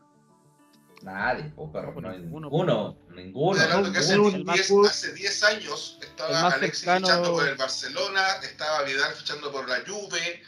[1.03, 3.53] nadie, po, perro, No, no hay ninguno, ninguno, ninguno.
[3.57, 7.07] Estoy hablando que hace ninguno, 10, el más fu- hace 10 años estaba Alexis cercano-
[7.07, 10.43] fichando por el Barcelona, estaba Vidal fichando por la Juve,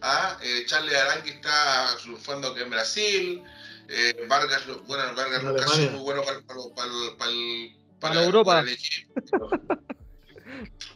[0.00, 3.42] ah, eh, Charles Arangui está triunfando aquí en Brasil,
[3.88, 5.90] eh, Vargas, bueno, Vargas sido Alemania.
[5.90, 8.60] muy bueno para, para, para, para el- Para Europa.
[8.60, 9.12] el equipo.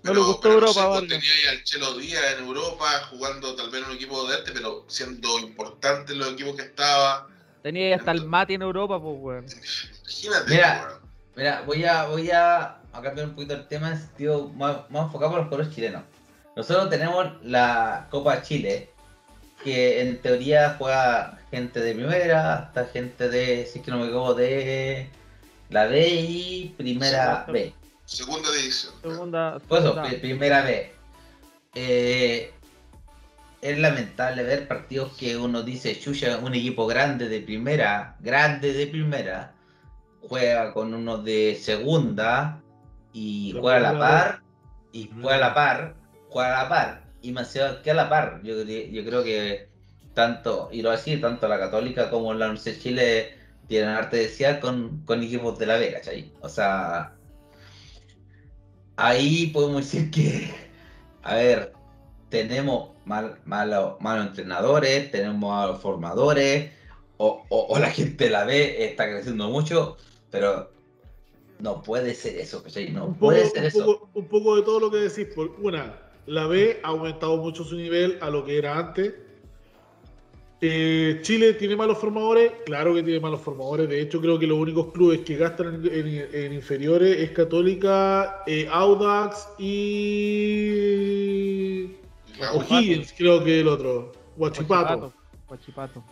[0.03, 1.09] No le gustó pero Europa, sé, pues, Vargas.
[1.09, 4.53] tenía ahí al Chelo Díaz en Europa jugando tal vez en un equipo de este,
[4.53, 7.29] pero siendo importante en los equipos que estaba.
[7.63, 9.47] Tenía hasta el Mati en Europa, pues, weón.
[10.03, 10.87] Imagínate, Mira.
[10.89, 11.05] weón.
[11.37, 12.63] Mira, voy a, voy a,
[12.93, 16.03] a cambiar un poquito el tema en sentido más, más enfocado por los jugadores chilenos.
[16.57, 18.91] Nosotros tenemos la Copa Chile,
[19.65, 24.05] que en teoría juega gente de primera, hasta gente de, si es que no me
[24.05, 25.11] equivoco, de
[25.71, 27.75] la B y primera Sí, B.
[28.05, 28.93] segunda división.
[29.03, 29.59] Segunda.
[29.69, 30.09] Por eso, segunda.
[30.09, 30.93] pri- primera B.
[31.75, 32.53] Eh,
[33.61, 38.87] es lamentable ver partidos que uno dice, chucha, un equipo grande de primera, grande de
[38.87, 39.53] primera,
[40.29, 42.61] juega con uno de segunda
[43.13, 44.43] y juega a la par,
[44.93, 45.95] y juega a la par,
[46.29, 48.41] juega a la par, y más que a la par.
[48.43, 49.69] Yo, yo creo que
[50.13, 54.23] tanto, y lo así, tanto la Católica como la Universidad de Chile tienen arte de
[54.25, 56.31] desear con, con equipos de la B, ¿cachai?
[56.43, 57.14] O sea,
[58.97, 60.51] ahí podemos decir que,
[61.23, 61.73] a ver,
[62.29, 66.73] tenemos mal, malo- malos entrenadores, tenemos malos formadores,
[67.17, 69.97] o, o- o la gente la B está creciendo mucho,
[70.31, 70.71] pero
[71.61, 72.91] no puede ser eso, ¿cachai?
[72.91, 73.85] No un poco, puede ser un eso.
[73.85, 75.27] poco- un poco de todo lo que decís.
[75.35, 79.15] Por una, la B ha aumentado mucho su nivel a lo que era antes.
[80.67, 83.87] Eh, Chile tiene malos formadores, claro que tiene malos formadores.
[83.87, 88.43] De hecho, creo que los únicos clubes que gastan en, en- en inferiores es Católica,
[88.47, 89.49] eh, Audax
[90.55, 91.91] y.
[92.55, 95.13] O'Higgins, creo que el otro, Huachipato.
[95.49, 96.03] Guachipato.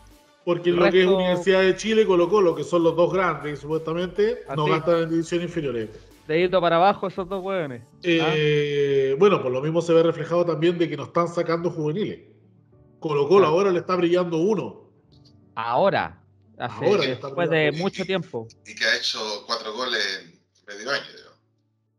[0.44, 3.60] Porque El lo que es Universidad de Chile, Colo Colo, que son los dos grandes,
[3.60, 4.72] supuestamente, no Así.
[4.72, 5.88] gastan en divisiones inferiores.
[6.28, 7.82] Dedito para abajo esos dos weones.
[7.82, 11.70] Ah, Eh, Bueno, por lo mismo se ve reflejado también de que nos están sacando
[11.70, 12.20] juveniles.
[13.02, 13.54] Colo Colo Claro.
[13.54, 14.90] ahora le está brillando uno.
[15.54, 16.18] Ahora.
[16.58, 18.46] Hace, Ahora después de mucho tiempo.
[18.66, 21.02] Y que ha hecho cuatro goles en medio año.
[21.14, 21.30] digo.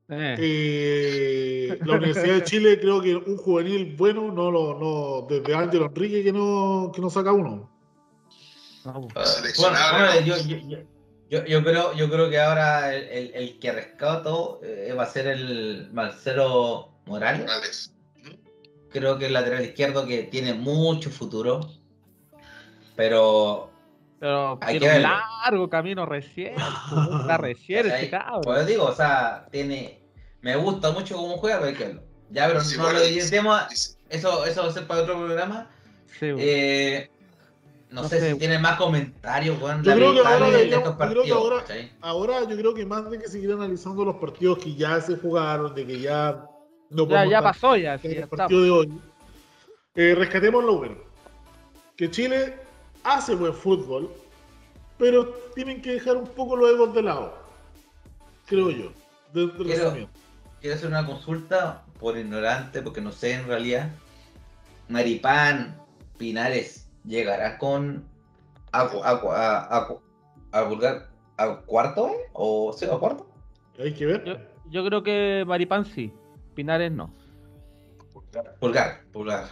[0.09, 5.55] Eh, Eh, la Universidad de Chile creo que un juvenil bueno, no lo, no, desde
[5.55, 7.69] Ángel Enrique que no, que no saca uno.
[8.85, 10.77] no, Bueno, yo, yo, yo,
[11.29, 15.07] yo- yo creo, yo creo que ahora el, el- el que rescato eh, va a
[15.07, 17.41] ser el Marcelo Morales.
[17.41, 17.93] Morales.
[18.93, 21.59] Creo que el lateral izquierdo que tiene mucho futuro.
[22.95, 23.69] Pero
[24.19, 25.17] Pero Hay tiene que un verlo.
[25.43, 26.53] largo camino recién.
[27.21, 28.41] Está recién ese cabrón.
[28.43, 29.99] Pues digo, o sea, tiene.
[30.41, 32.03] Me gusta mucho cómo juega, pero hay que verlo.
[32.29, 33.97] Ya, pero Sí, no bueno, lo digamos.
[34.09, 35.69] y- Eso, eso va a ser para otro programa.
[36.19, 36.27] Sí.
[36.37, 37.09] Eh,
[37.89, 38.31] no, No sé, sé.
[38.33, 39.83] si tiene más comentarios, weón.
[39.83, 41.63] Yo creo que ahora de deberíamos- estos yo creo que partidos, ahora-.
[42.01, 45.73] Ahora yo creo que más de que seguir analizando los partidos que ya se jugaron,
[45.75, 46.45] de que ya
[46.93, 47.97] no ya, ya pasó, ya.
[47.97, 48.93] sí, el partido de hoy,
[49.95, 50.95] eh, rescatemos lo bueno.
[51.95, 52.55] Que Chile
[53.03, 54.09] hace buen fútbol,
[54.97, 57.33] pero tienen que dejar un poco los egos de lado.
[58.45, 58.91] Creo yo.
[59.33, 60.09] de- de Quiero-.
[60.61, 63.89] Quiero hacer una consulta por ignorante, porque no sé en realidad.
[64.89, 65.77] Maripán
[66.17, 68.05] Pinares llegará con
[68.71, 69.87] a, a, a, a,
[70.51, 72.29] a Bulgar a cuarto eh?
[72.33, 73.27] o sí, a cuarto.
[73.79, 74.23] Hay que ver.
[74.23, 74.35] Yo,
[74.69, 76.13] yo creo que Maripán sí,
[76.55, 77.13] Pinares no.
[78.59, 79.47] Pulgar, pulgar.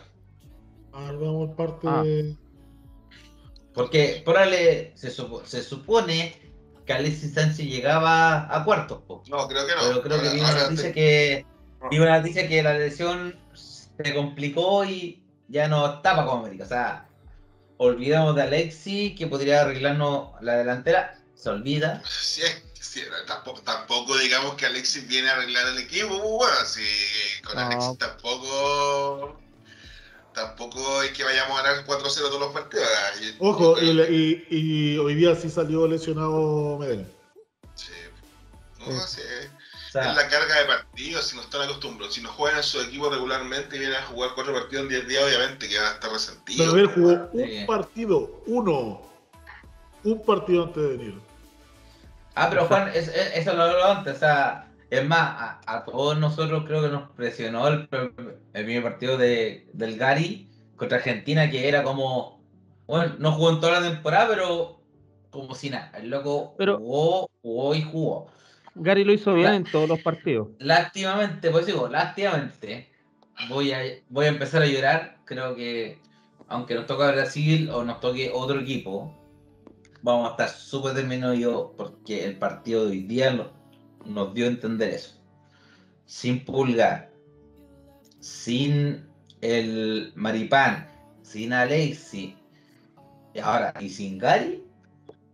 [0.94, 2.04] A ver, vamos parte Ah.
[2.04, 2.36] de.
[3.74, 6.36] Porque por ahí se, supo- se supone
[6.86, 9.24] que Alexis Sánchez llegaba a cuartos, po.
[9.30, 9.82] No, creo que no.
[9.88, 11.46] pero creo que Ahora- vi una ahora noticia que
[11.90, 16.66] vi una noticia que la lesión se complicó y ya no estaba como América.
[16.66, 17.08] O sea,
[17.78, 22.02] olvidamos de Alexis que podría arreglarnos la delantera, se olvida.
[22.06, 22.42] Sí,
[22.82, 27.56] sí, tampoco, tampoco digamos que Alexis viene a arreglar el equipo, pues, bueno, si con
[27.56, 27.62] No.
[27.62, 29.40] Alexis tampoco
[30.34, 32.88] tampoco es que vayamos a ganar 4-0 todos los partidos.
[32.88, 34.48] ah, Ojo, y, creo le- que- y-
[34.94, 37.08] y hoy día sí salió lesionado Medellín.
[37.76, 37.92] sí.
[38.80, 39.18] No, Sí.
[39.18, 39.22] sí,
[39.90, 42.16] O sea, Es la carga de partidos, si no están acostumbrados.
[42.16, 45.06] Si no juegan en su equipo regularmente y vienen a jugar cuatro partidos en 10
[45.06, 46.66] días, obviamente que van a estar resentidos.
[46.74, 47.66] Pero él jugó un Sí.
[47.68, 49.02] partido, uno.
[50.06, 51.22] Un partido antes de venir.
[52.36, 55.84] Ah, pero Juan, es- es- eso lo hablaba antes, o sea, es más, a, a
[55.86, 58.14] todos nosotros creo que nos presionó el, pr-
[58.54, 62.42] el primer partido de, del Gary contra Argentina, que era como,
[62.88, 64.82] bueno, no jugó en toda la temporada, pero
[65.30, 68.28] como si nada, el loco Pero- jugó, jugó y jugó.
[68.76, 70.48] Gary lo hizo bien en todos los partidos.
[70.60, 72.90] Lástimamente, pues digo, lástimamente,
[73.50, 73.80] voy a,
[74.10, 76.00] voy a empezar a llorar, creo que
[76.48, 79.14] aunque nos toque Brasil o nos toque otro equipo,
[80.04, 83.52] vamos a estar súper terminados porque el partido de hoy día no-
[84.06, 85.16] nos dio a entender eso.
[86.06, 87.12] Sin Pulgar,
[88.20, 89.08] sin
[89.42, 90.88] el Maripán,
[91.22, 92.36] sin Alexi,
[93.34, 94.64] y ahora, y sin Gary,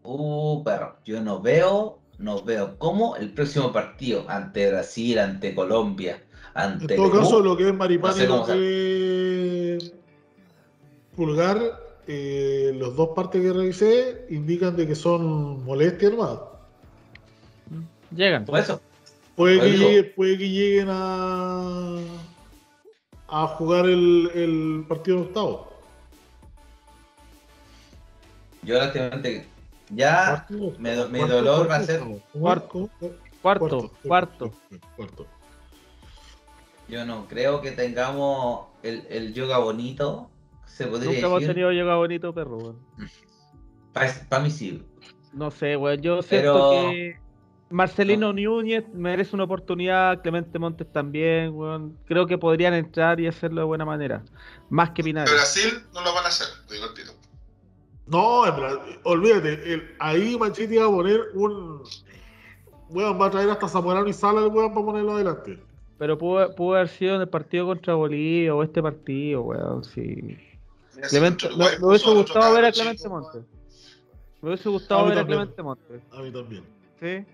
[0.04, 6.24] uh, perro, yo no veo, no veo cómo el próximo partido ante Brasil, ante Colombia,
[6.56, 9.94] En ante todo Perú, caso, lo que es Maripán no sé y lo que es
[11.16, 11.58] Pulgar,
[12.08, 16.40] eh, los dos partes que revisé indican de que son molestias nomás.
[18.16, 18.46] Llegan.
[18.46, 18.82] por eso,
[19.36, 21.98] Puede que, llegue- puede que lleguen a,
[23.28, 25.74] a jugar el, el partido de octavo.
[28.64, 29.48] yo lástimamente
[29.90, 30.46] ya
[30.80, 32.22] me do- mi cuarto, dolor cuarto, va a ser- octavo.
[32.34, 32.90] Cuarto.
[33.42, 34.54] Cuarto, Cuarto, cuarto.
[34.96, 35.26] cuarto.
[36.90, 40.30] yo no creo que tengamos el, el yoga bonito,
[40.68, 42.78] se podría Nunca hemos tenido yoga bonito, perro, weón.
[44.30, 44.84] para mí sí.
[45.34, 46.02] No sé, weón.
[46.02, 47.20] Yo siento Pero- que
[47.70, 51.98] Marcelino Núñez merece una oportunidad, Clemente Montes también, weón.
[52.06, 54.24] Creo que podrían entrar y hacerlo de buena manera.
[54.70, 55.34] Más que Pinares.
[55.34, 57.12] Brasil no lo van a hacer, digo tiro.
[58.06, 58.44] No,
[59.04, 61.82] olvídate, el- ahí Manchiti va a poner un.
[62.90, 65.60] Weón, va a traer hasta Zamorano y Sala el weón para ponerlo adelante.
[65.98, 69.84] Pero pudo, pudo haber sido en el partido contra Bolivia o este partido, weón.
[69.84, 70.38] Sí.
[71.10, 73.44] Clemente, me, me hubiese gustado ver a Clemente Montes.
[74.42, 75.26] Me hubiese gustado ver a.
[75.26, 76.02] Clemente Montes.
[76.12, 76.64] A mí también.
[77.00, 77.26] Sí.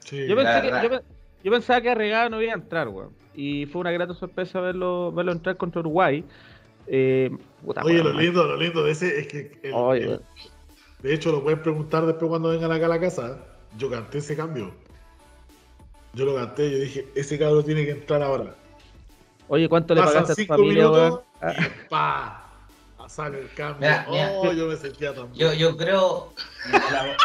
[0.00, 0.26] Sí.
[0.26, 1.00] Yo, pensé que, yo,
[1.44, 3.10] yo pensaba que Arregada no iba a entrar, weón.
[3.34, 6.24] Y fue una grata sorpresa verlo, verlo entrar contra Uruguay.
[6.86, 7.30] Eh,
[7.64, 9.58] puta, Oye, lo lindo, lo lindo de ese es que.
[9.62, 10.22] el- Oye, el- weón.
[11.02, 13.38] de hecho, lo pueden preguntar después cuando vengan acá a la casa.
[13.78, 14.72] Yo canté ese cambio.
[16.12, 18.54] Yo lo canté, yo dije, ese cabrón tiene que entrar ahora.
[19.48, 21.04] Oye, ¿cuánto le pagaste a tu familia, weón?
[21.04, 22.43] minutos y ¡pa!
[23.08, 23.80] Sale el cambio.
[23.80, 24.30] Mira, mira.
[24.32, 26.32] oh, yo me sentía tan Yo, yo creo.
[26.92, 27.16] la-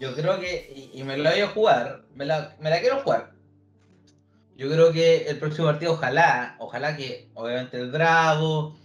[0.00, 0.90] yo creo que.
[0.94, 2.04] Y, y me la voy a jugar.
[2.14, 3.32] Me la, me la quiero jugar.
[4.56, 6.56] Yo creo que el próximo partido, ojalá.
[6.58, 8.76] Ojalá que, obviamente, el Bravo.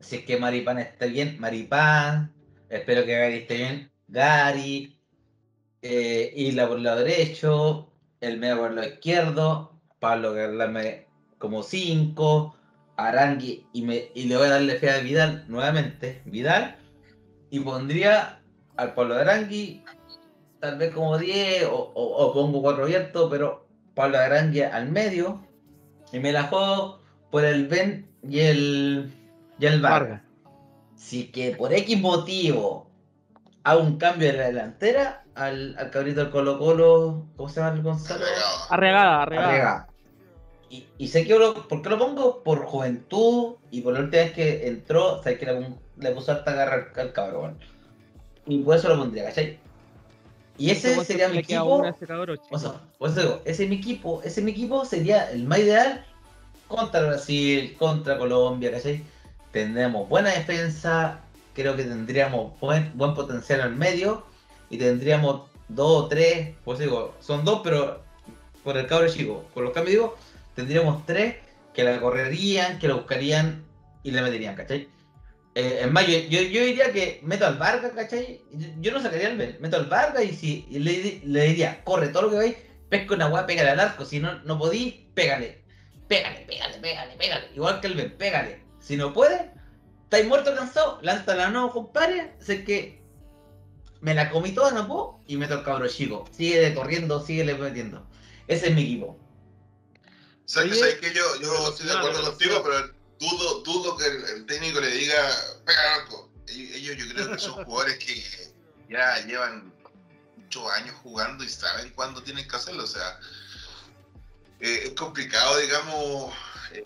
[0.00, 2.32] Si es que Maripán esté bien, Maripán.
[2.68, 4.98] Espero que Gary esté bien, Gary.
[5.82, 7.90] Eh, Isla por el lado derecho.
[8.20, 9.72] El medio por el lado izquierdo.
[9.98, 11.06] Pablo Garlame
[11.38, 12.56] como 5.
[12.96, 13.66] Arangui.
[13.72, 16.22] Y, me, y le voy a darle fe a Vidal nuevamente.
[16.24, 16.76] Vidal
[17.50, 18.40] y pondría
[18.76, 19.84] al Pablo de Arangui
[20.60, 24.88] tal vez como 10 o, o- o pongo 4 abiertos, pero Pablo de Arangui al
[24.90, 25.42] medio
[26.12, 29.12] y me la juego por el Ben y el,
[29.58, 30.22] y el Vargas.
[30.94, 32.90] Si que por X motivo
[33.64, 37.76] hago un cambio en la delantera al, al cabrito del Colo Colo, ¿cómo se llama
[37.76, 38.24] el Gonzalo?
[38.70, 39.48] Arregada, arregada.
[39.48, 39.86] Arregada.
[40.68, 42.42] Y, y sé que lo, ¿por qué lo pongo?
[42.42, 46.52] Por juventud y por la última vez que entró, sabes que le, le puso harta
[46.52, 47.58] garra al, al cabrón.
[48.46, 49.58] Y por eso lo pondría, ¿cachai?
[50.58, 51.82] Y ese ¿Cuánto sería mi equipo.
[52.50, 55.44] O sea, por eso digo, ese es mi equipo, ese es mi equipo sería el
[55.44, 56.04] más ideal
[56.68, 59.02] contra Brasil, contra Colombia, ¿cachai?
[59.52, 61.20] Tendríamos buena defensa,
[61.54, 64.24] creo que tendríamos buen, buen potencial al medio
[64.70, 68.00] y tendríamos dos o tres, pues digo, son dos, pero
[68.64, 70.16] por el cabro chico, por los cambios digo,
[70.56, 71.36] tendríamos tres
[71.72, 73.64] que la correrían, que la buscarían
[74.02, 74.88] y le meterían, ¿cachai?
[75.54, 78.42] Eh, en mayo, yo, yo diría que meto al Vargas, ¿cachai?
[78.80, 82.22] Yo, no sacaría al Ben, meto al Vargas y si le, le diría, corre todo
[82.22, 82.56] lo que veis,
[82.88, 85.62] pesca una weá, pégale al arco, si no, no podí, pégale.
[86.08, 87.48] Pégale, pégale, pégale, pégale.
[87.54, 88.62] Igual que el Ben, pégale.
[88.80, 89.50] Si no puede,
[90.04, 92.34] estáis muerto cansado, lánzala no, compadre.
[92.38, 93.02] Sé que
[94.00, 96.26] me la comí toda, no puedo, y meto al cabro chico.
[96.30, 98.06] Sigue corriendo, sigue metiendo.
[98.46, 99.18] Ese es mi equipo.
[100.46, 102.88] ¿Sabes, Oye, sabes que yo, yo estoy de acuerdo contigo, pero
[103.18, 105.28] dudo, dudo que el, el técnico le diga,
[105.64, 106.30] pega arco.
[106.46, 108.54] Ellos, yo creo que son jugadores que
[108.88, 109.72] ya llevan
[110.36, 112.84] muchos años jugando y saben cuándo tienen que hacerlo.
[112.84, 113.18] O sea,
[114.60, 116.32] eh, es complicado, digamos,
[116.72, 116.84] eh,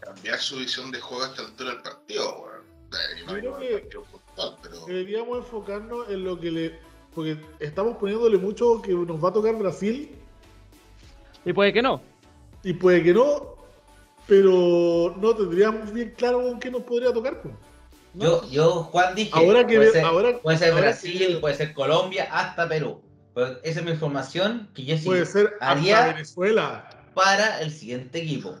[0.00, 2.42] cambiar su visión de juego a esta altura del partido.
[2.42, 2.64] weón.
[2.90, 6.40] O sea, yo no Yo digo creo el partido puntual, pero Deberíamos enfocarnos en lo
[6.40, 6.78] que le.
[7.14, 10.10] Porque estamos poniéndole mucho que nos va a tocar Brasil
[11.44, 12.13] Y puede que no.
[12.64, 13.56] Y puede que no,
[14.26, 17.40] pero no tendríamos bien claro con qué nos podría tocar.
[17.42, 17.54] pues.
[18.14, 21.54] Yo, yo, Juan, dije, Ahora que puede, ser, ahora- puede ser ahora Brasil, que- puede
[21.56, 23.02] ser Colombia, hasta Perú.
[23.34, 26.88] Pero esa es mi información que yo sí Puede ser haría- hasta Venezuela.
[27.14, 28.54] para el siguiente equipo.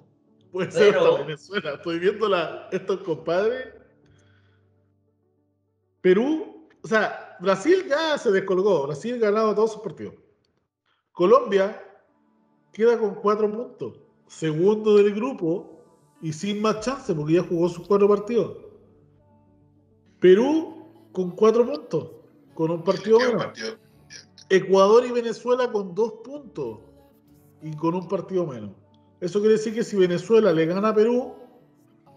[0.50, 1.74] Puede ser Pero- hasta Venezuela.
[1.74, 3.68] Estoy viendo la, estos compadres.
[6.00, 8.86] Perú, o sea, Brasil ya se descolgó.
[8.86, 10.14] Brasil ganaba todos sus partidos.
[11.12, 11.80] Colombia
[12.74, 13.94] queda con cuatro puntos.
[14.26, 15.80] Segundo del grupo
[16.20, 18.58] y sin más chance porque ya jugó sus cuatro partidos.
[20.20, 22.10] Perú con cuatro puntos,
[22.54, 23.46] con un partido menos.
[24.50, 26.80] Ecuador y Venezuela con dos puntos
[27.62, 28.70] y con un partido menos.
[29.20, 31.34] Eso quiere decir que si Venezuela le gana a Perú,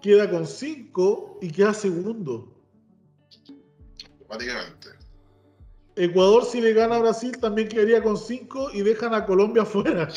[0.01, 2.53] queda con cinco y queda segundo.
[4.11, 4.89] automáticamente.
[5.95, 10.09] Ecuador si le gana a Brasil también quedaría con cinco y dejan a Colombia fuera.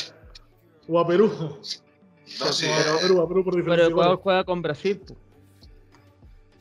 [0.92, 1.30] O a Perú.
[2.40, 4.20] No, sí, No, a Perú, a Perú por Pero Ecuador goles.
[4.22, 5.00] juega con Brasil.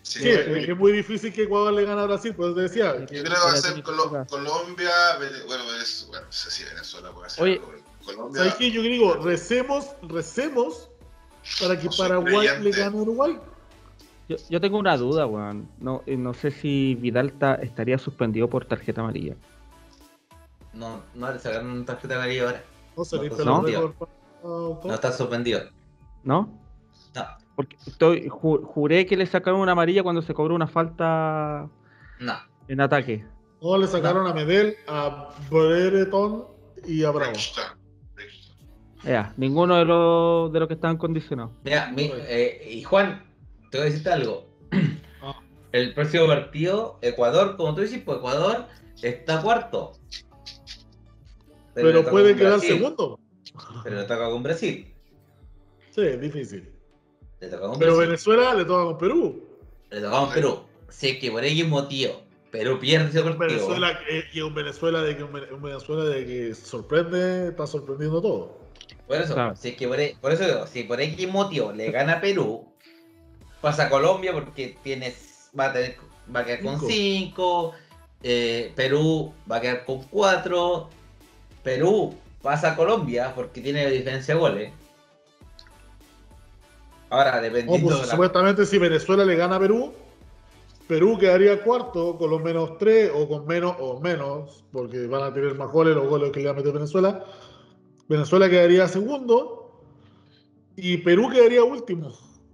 [0.04, 2.62] sí, Sí, es es muy difícil que Ecuador le gane a Brasil, por eso te
[2.62, 3.00] decía.
[3.00, 7.12] Yo creo que va a ser Colo- Colombia, bueno, Venez- bueno, no sé si Venezuela
[7.12, 7.44] puede ser.
[7.44, 7.54] Oye.
[7.56, 7.74] algo,
[8.06, 8.72] Colombia, ¿Sabes qué?
[8.72, 10.90] Yo digo, recemos, recemos
[11.60, 13.38] para que No Paraguay le gane a Uruguay.
[14.28, 15.68] Yo, yo tengo una duda, weón.
[15.80, 19.36] No, eh, no sé si Vidal ta- estaría suspendido por tarjeta amarilla.
[20.74, 22.64] No, no le sacaron tarjeta amarilla ahora.
[22.96, 23.04] No
[23.46, 23.94] No, no.
[23.94, 24.08] pa-
[24.44, 25.62] No está suspendido.
[26.24, 26.58] ¿No?
[27.16, 27.26] No,
[27.56, 31.68] Porque estoy, ju- juré que le sacaron una amarilla cuando se cobró una falta
[32.20, 32.34] no.
[32.68, 33.26] en ataque.
[33.62, 36.46] No, le sacaron a Medel, a Brereton
[36.86, 37.34] y a Bravo.
[39.04, 41.52] Ya, ninguno de los de los que estaban condicionados.
[41.64, 43.24] Mira, mi- eh, y Juan,
[43.72, 44.46] te voy a decirte algo.
[45.22, 45.36] Ah.
[45.74, 48.68] El próximo partido, Ecuador, como tú dices, pues Ecuador
[49.02, 49.92] está cuarto.
[51.74, 53.20] Pero puede quedar Brasil, segundo.
[53.84, 54.93] Pero le toca con Brasil.
[55.91, 56.70] Sí, es difícil.
[57.39, 58.08] Le toca con Pero Brasil.
[58.10, 59.43] Venezuela le toca con Perú.
[59.89, 60.60] Le toca con Perú.
[60.89, 62.22] Sé que por X motivo
[62.52, 63.47] Perú pierde ese partido.
[63.47, 67.68] Venezuela, eh, y un Venezuela de que un Vene- un Venezuela de que sorprende, está
[67.68, 68.58] sorprendiendo todo.
[69.08, 69.56] Por eso, Claro.
[69.56, 72.68] si es que por, por eso digo, si por X motivo le gana a Perú,
[73.62, 75.95] pasa a Colombia porque tienes, va a tener,
[76.36, 77.76] va a quedar con Cinco.
[78.22, 80.89] 5, Perú va a quedar con 4,
[81.64, 84.74] Perú pasa a Colombia porque tiene diferencia de goles.
[87.10, 89.94] Ahora, dependiendo pues, de la- supuestamente si Venezuela le gana a Perú,
[90.88, 95.34] Perú quedaría cuarto con los menos tres o con menos o menos, porque van a
[95.34, 97.26] tener más goles los goles que le va a meter Venezuela.
[98.08, 99.84] Venezuela quedaría segundo
[100.76, 102.12] y Perú quedaría último,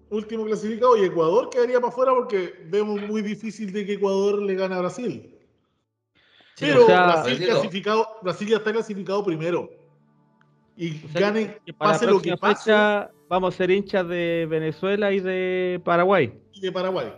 [0.10, 4.56] último clasificado y Ecuador quedaría para afuera porque vemos muy difícil de que Ecuador le
[4.56, 5.35] gane a Brasil.
[6.56, 9.70] Sí, Pero o sea, Brasil, clasificado, Brasil ya está clasificado primero.
[10.78, 13.72] Y O sea, gane, que para pase la lo que pase, fecha vamos a ser
[13.72, 16.34] hinchas de Venezuela y de Paraguay.
[16.53, 17.14] y de Paraguay.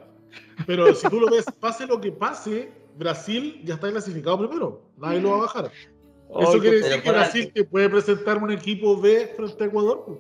[0.66, 4.82] Pero si tú lo ves, pase lo que pase, Brasil ya está clasificado primero.
[4.98, 5.72] Nadie lo va a bajar.
[6.40, 10.04] Eso quiere decir que Brasil te puede presentar un equipo B frente a Ecuador.
[10.06, 10.20] pues.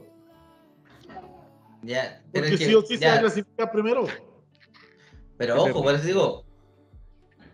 [1.84, 4.06] ya, pero Porque es que- sí o sí se va a clasificar primero.
[5.38, 6.44] pero ojo, por eso digo,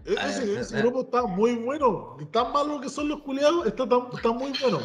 [0.06, 2.18] Ese, grupo está muy bueno.
[2.20, 4.82] Y tan malo que son los culiados, está, tan, está muy bueno.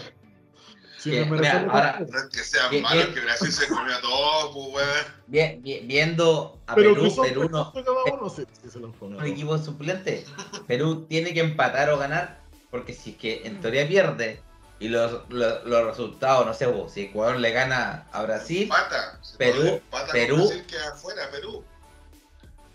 [0.99, 3.15] Sí, Bien, me mira, ahora- que sea Bien, malo, bien.
[3.15, 4.87] que Brasil se comió a todo, pues,
[5.29, 7.73] viendo a Pero Perú, Perú no,
[8.13, 9.17] uno, sí, sí se los come.
[9.17, 10.25] un equipo suplente.
[10.67, 12.41] Perú tiene que empatar o ganar,
[12.73, 14.43] porque si es que en teoría pierde
[14.81, 19.19] y los, los, los resultados, no sé, vos, si Ecuador le gana a Brasil, Empata.
[19.23, 21.65] Si Perú- empata con Perú- Brasil queda afuera, Perú.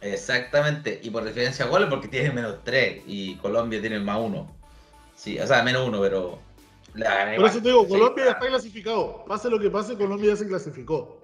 [0.04, 4.56] Exactamente, y por diferencia de goles porque tiene menos 3 y Colombia tiene más 1.
[5.16, 6.39] Sí, o sea, menos 1, pero
[6.95, 9.24] la Por eso te digo, Colombia ya está clasificado.
[9.26, 11.22] Pase lo que pase, Colombia ya se clasificó.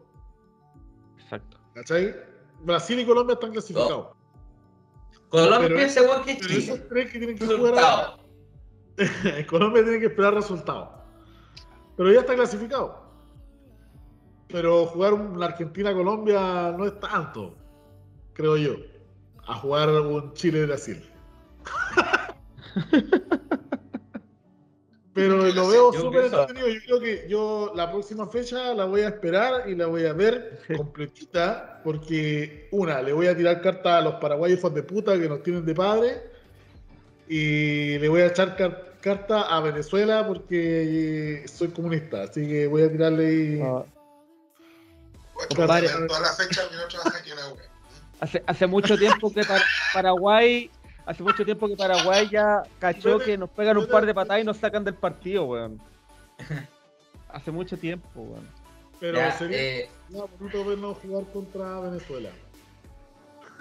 [1.21, 1.57] Exacto.
[1.73, 2.15] ¿Cachai?
[2.61, 4.07] Brasil y Colombia están clasificados.
[5.27, 6.57] Colombia piensa igual que Chile.
[6.57, 8.17] Esos tres que tienen que jugar.
[9.47, 10.89] Colombia tiene que esperar resultados.
[11.97, 13.09] Pero ya está clasificado.
[14.47, 17.55] Pero jugar una Argentina-Colombia no es tanto,
[18.39, 18.77] creo yo,
[19.47, 21.03] a jugar un Chile-Brasil.
[25.13, 26.67] Pero lo veo súper entretenido.
[26.69, 30.13] Yo creo que yo la próxima fecha la voy a esperar y la voy a
[30.13, 35.27] ver completita, porque una, le voy a tirar carta a los paraguayos de puta que
[35.27, 36.23] nos tienen de padre,
[37.27, 38.55] y le voy a echar
[39.01, 43.59] carta a Venezuela porque soy comunista, así que voy a tirarle ahí.
[43.61, 43.83] Ah.
[48.20, 49.41] Hace, hace mucho tiempo que
[49.93, 50.70] Paraguay
[51.09, 54.45] Hace mucho tiempo que Paraguay ya cachó que nos pegan un par de patadas y
[54.45, 55.82] nos sacan del partido, weón.
[57.30, 58.47] Hace mucho tiempo, weón.
[58.99, 62.30] Pero sería eh, bonito vernos jugar contra Venezuela.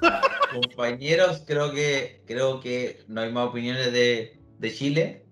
[0.53, 5.25] Compañeros, creo que creo que no hay más opiniones de, de Chile.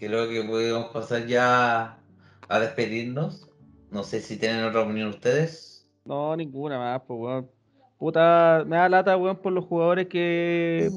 [0.00, 2.00] Creo que podemos pasar ya
[2.48, 3.48] a despedirnos.
[3.92, 5.88] No sé si tienen otra opinión ustedes.
[6.04, 7.50] No, ninguna más, pues, weón.
[7.98, 10.90] Puta, me da lata, weón, por los jugadores que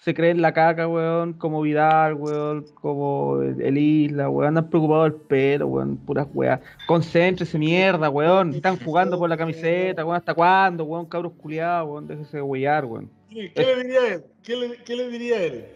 [0.00, 5.20] se creen la caca, weón, como Vidal, weón, como el Isla, weón, andan preocupados del
[5.20, 6.60] pelo, weón, puras weas.
[6.86, 12.08] Concéntrese, mierda, weón, están jugando por la camiseta, weón, ¿hasta cuándo, weón, cabros culiados, weón,
[12.08, 13.10] déjese de weyar, weón.
[13.28, 14.24] ¿Qué, le diría él?
[14.42, 15.66] ¿Qué le, qué le diría él?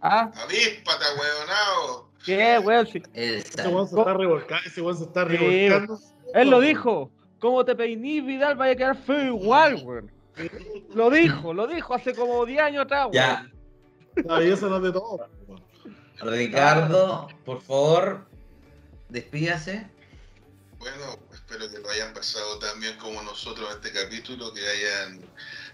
[0.00, 0.32] ¿Ah?
[0.42, 2.08] Avíspate, weonado.
[2.24, 2.88] ¿Qué, weón?
[3.12, 5.98] Ese weón se está revolcando, ese weón se está revolcando.
[6.32, 7.10] él lo dijo,
[7.44, 10.10] como te peinís, Vidal, vaya a quedar feo igual, weón.
[10.94, 13.08] Lo dijo, lo dijo hace como 10 años atrás.
[13.12, 13.46] Ya.
[14.24, 15.28] No, y eso no es de todo.
[16.22, 18.26] Ricardo, por favor,
[19.10, 19.86] despídase.
[20.78, 25.20] Bueno, espero que lo hayan pasado tan bien como nosotros en este capítulo, que hayan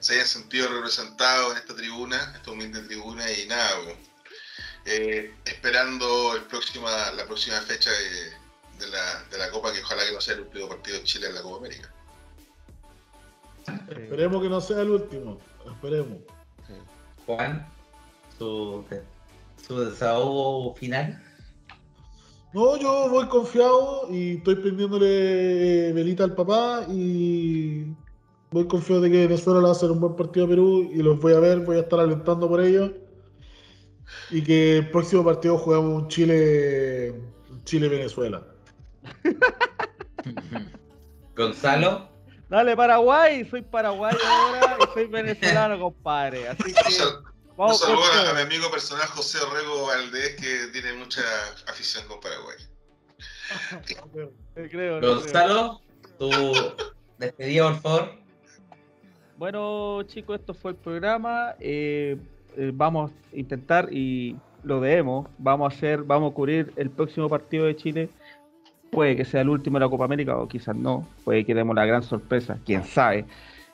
[0.01, 3.71] se hayan sentido representados en esta tribuna, esta humilde tribuna, y nada,
[4.87, 8.39] eh, esperando el próxima, la próxima fecha de,
[8.89, 11.35] la, de la Copa, que ojalá que no sea el último partido de Chile en
[11.35, 11.93] la Copa América.
[13.89, 15.39] Esperemos que no sea el último.
[15.66, 16.18] Esperemos.
[17.26, 17.68] Juan,
[18.39, 18.85] su,
[19.66, 21.22] su desahogo final.
[22.53, 27.95] No, yo voy confiado y estoy prendiéndole velita al papá y
[28.51, 31.20] voy confiado de que Venezuela va a hacer un buen partido a Perú y los
[31.20, 32.91] voy a ver, voy a estar alentando por ellos
[34.31, 37.14] y que el próximo partido jugamos un Chile
[37.64, 38.45] Chile Venezuela.
[41.36, 42.11] Gonzalo.
[42.48, 46.48] Dale, Paraguay, soy paraguayo ahora y soy venezolano, compadre.
[46.48, 47.30] Así que.
[47.56, 51.20] Vamos un saludo a, mi amigo personal José Orrego Valdés, que tiene mucha
[51.68, 52.56] afición con Paraguay.
[54.70, 55.80] creo, Gonzalo,
[56.18, 56.30] tu
[57.18, 58.20] despedida, por favor.
[59.36, 61.54] Bueno, chicos, esto fue el programa.
[61.61, 62.16] Eh,
[62.56, 65.28] eh, vamos a intentar y lo debemos.
[65.38, 68.11] Vamos a hacer, vamos a cubrir el próximo partido de Chile
[68.91, 71.07] Puede que sea el último de la Copa América o quizás no.
[71.25, 73.25] Puede que demos la gran sorpresa, quién sabe.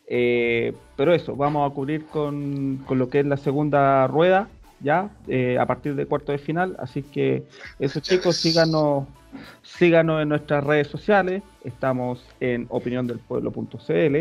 [0.06, 4.48] Eh, pero eso, vamos a cubrir con, lo que es la segunda rueda,
[4.80, 6.76] ya, eh, a partir de cuarto de final.
[6.78, 7.44] Así que
[7.78, 9.06] esos chicos, síganos,
[9.62, 11.42] síganos en nuestras redes sociales.
[11.64, 14.16] Estamos en opiniondelpueblo.cl,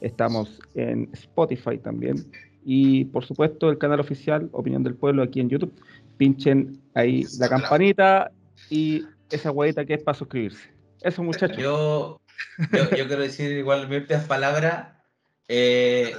[0.00, 2.26] estamos en Spotify también.
[2.64, 5.72] Y por supuesto, el canal oficial Opinión del Pueblo aquí en YouTube.
[6.18, 8.30] Pinchen ahí la campanita
[8.68, 9.04] y
[9.36, 10.70] esa huevita que es para suscribirse.
[11.02, 11.56] Eso, muchachos.
[11.56, 12.20] Yo,
[12.72, 14.88] yo, quiero decir igual mis palabras.
[15.48, 16.14] Eh,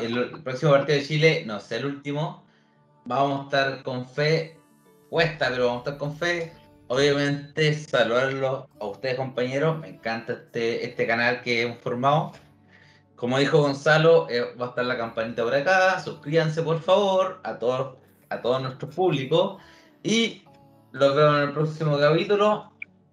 [0.00, 2.44] el, próximo partido de Chile, no sé, el último,
[3.04, 4.58] vamos a estar con fe,
[5.08, 6.52] cuesta, pero vamos a estar con fe.
[6.88, 9.78] Obviamente, saludarlos a ustedes, compañeros.
[9.80, 12.32] Me encanta este, este canal que hemos formado.
[13.16, 16.00] Como dijo Gonzalo, eh, va a estar la campanita por acá.
[16.00, 17.96] Suscríbanse, por favor, a todos,
[18.28, 19.62] a todos nuestros públicos.
[20.02, 20.43] Y
[20.94, 22.70] los veo en el próximo capítulo.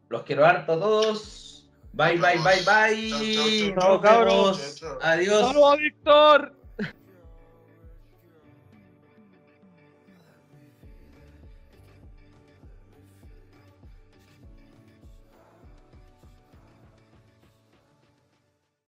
[0.09, 1.67] Los quiero harto a todos.
[1.93, 3.73] Bye, bye, bye, bye.
[3.73, 4.83] Chao, cabros.
[5.01, 5.47] Adiós.
[5.47, 6.60] Saludos, Víctor.